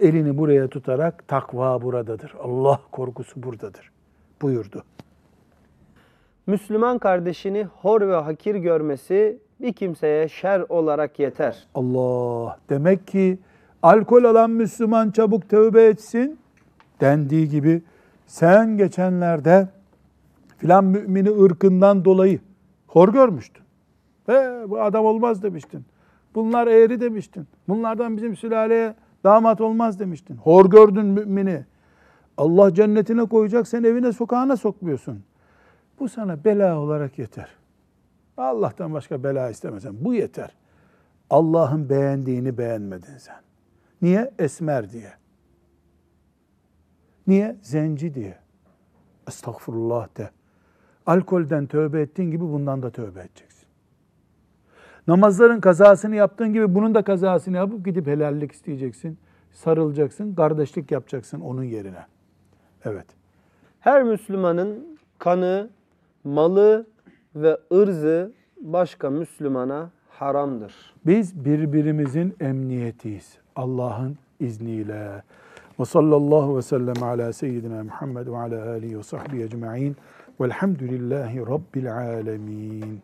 [0.00, 2.34] elini buraya tutarak takva buradadır.
[2.42, 3.90] Allah korkusu buradadır
[4.42, 4.84] buyurdu.
[6.46, 11.66] Müslüman kardeşini hor ve hakir görmesi bir kimseye şer olarak yeter.
[11.74, 12.58] Allah.
[12.70, 13.38] Demek ki
[13.82, 16.38] alkol alan Müslüman çabuk tövbe etsin
[17.00, 17.82] dendiği gibi
[18.26, 19.68] sen geçenlerde
[20.58, 22.40] filan mümini ırkından dolayı
[22.86, 23.64] hor görmüştün.
[24.26, 25.84] He, bu adam olmaz demiştin.
[26.34, 27.46] Bunlar eğri demiştin.
[27.68, 28.94] Bunlardan bizim sülaleye
[29.24, 30.36] damat olmaz demiştin.
[30.36, 31.64] Hor gördün mümini.
[32.36, 35.22] Allah cennetine koyacak sen evine sokağına sokmuyorsun.
[35.98, 37.48] Bu sana bela olarak yeter.
[38.36, 40.04] Allah'tan başka bela istemesen.
[40.04, 40.56] Bu yeter.
[41.30, 43.40] Allah'ın beğendiğini beğenmedin sen.
[44.02, 44.30] Niye?
[44.38, 45.12] Esmer diye.
[47.26, 47.56] Niye?
[47.62, 48.38] Zenci diye.
[49.28, 50.30] Estağfurullah de.
[51.06, 53.66] Alkolden tövbe ettiğin gibi bundan da tövbe edeceksin.
[55.06, 59.18] Namazların kazasını yaptığın gibi bunun da kazasını yapıp gidip helallik isteyeceksin.
[59.52, 62.06] Sarılacaksın, kardeşlik yapacaksın onun yerine.
[62.84, 63.06] Evet.
[63.80, 65.70] Her Müslümanın kanı,
[66.26, 66.86] malı
[67.34, 70.74] ve ırzı başka Müslümana haramdır.
[71.06, 73.38] Biz birbirimizin emniyetiyiz.
[73.56, 75.22] Allah'ın izniyle.
[75.80, 79.96] Ve sallallahu ve sellem ala seyyidina Muhammed ve ala alihi ve sahbihi ecma'in.
[80.40, 83.02] Velhamdülillahi Rabbil alemin.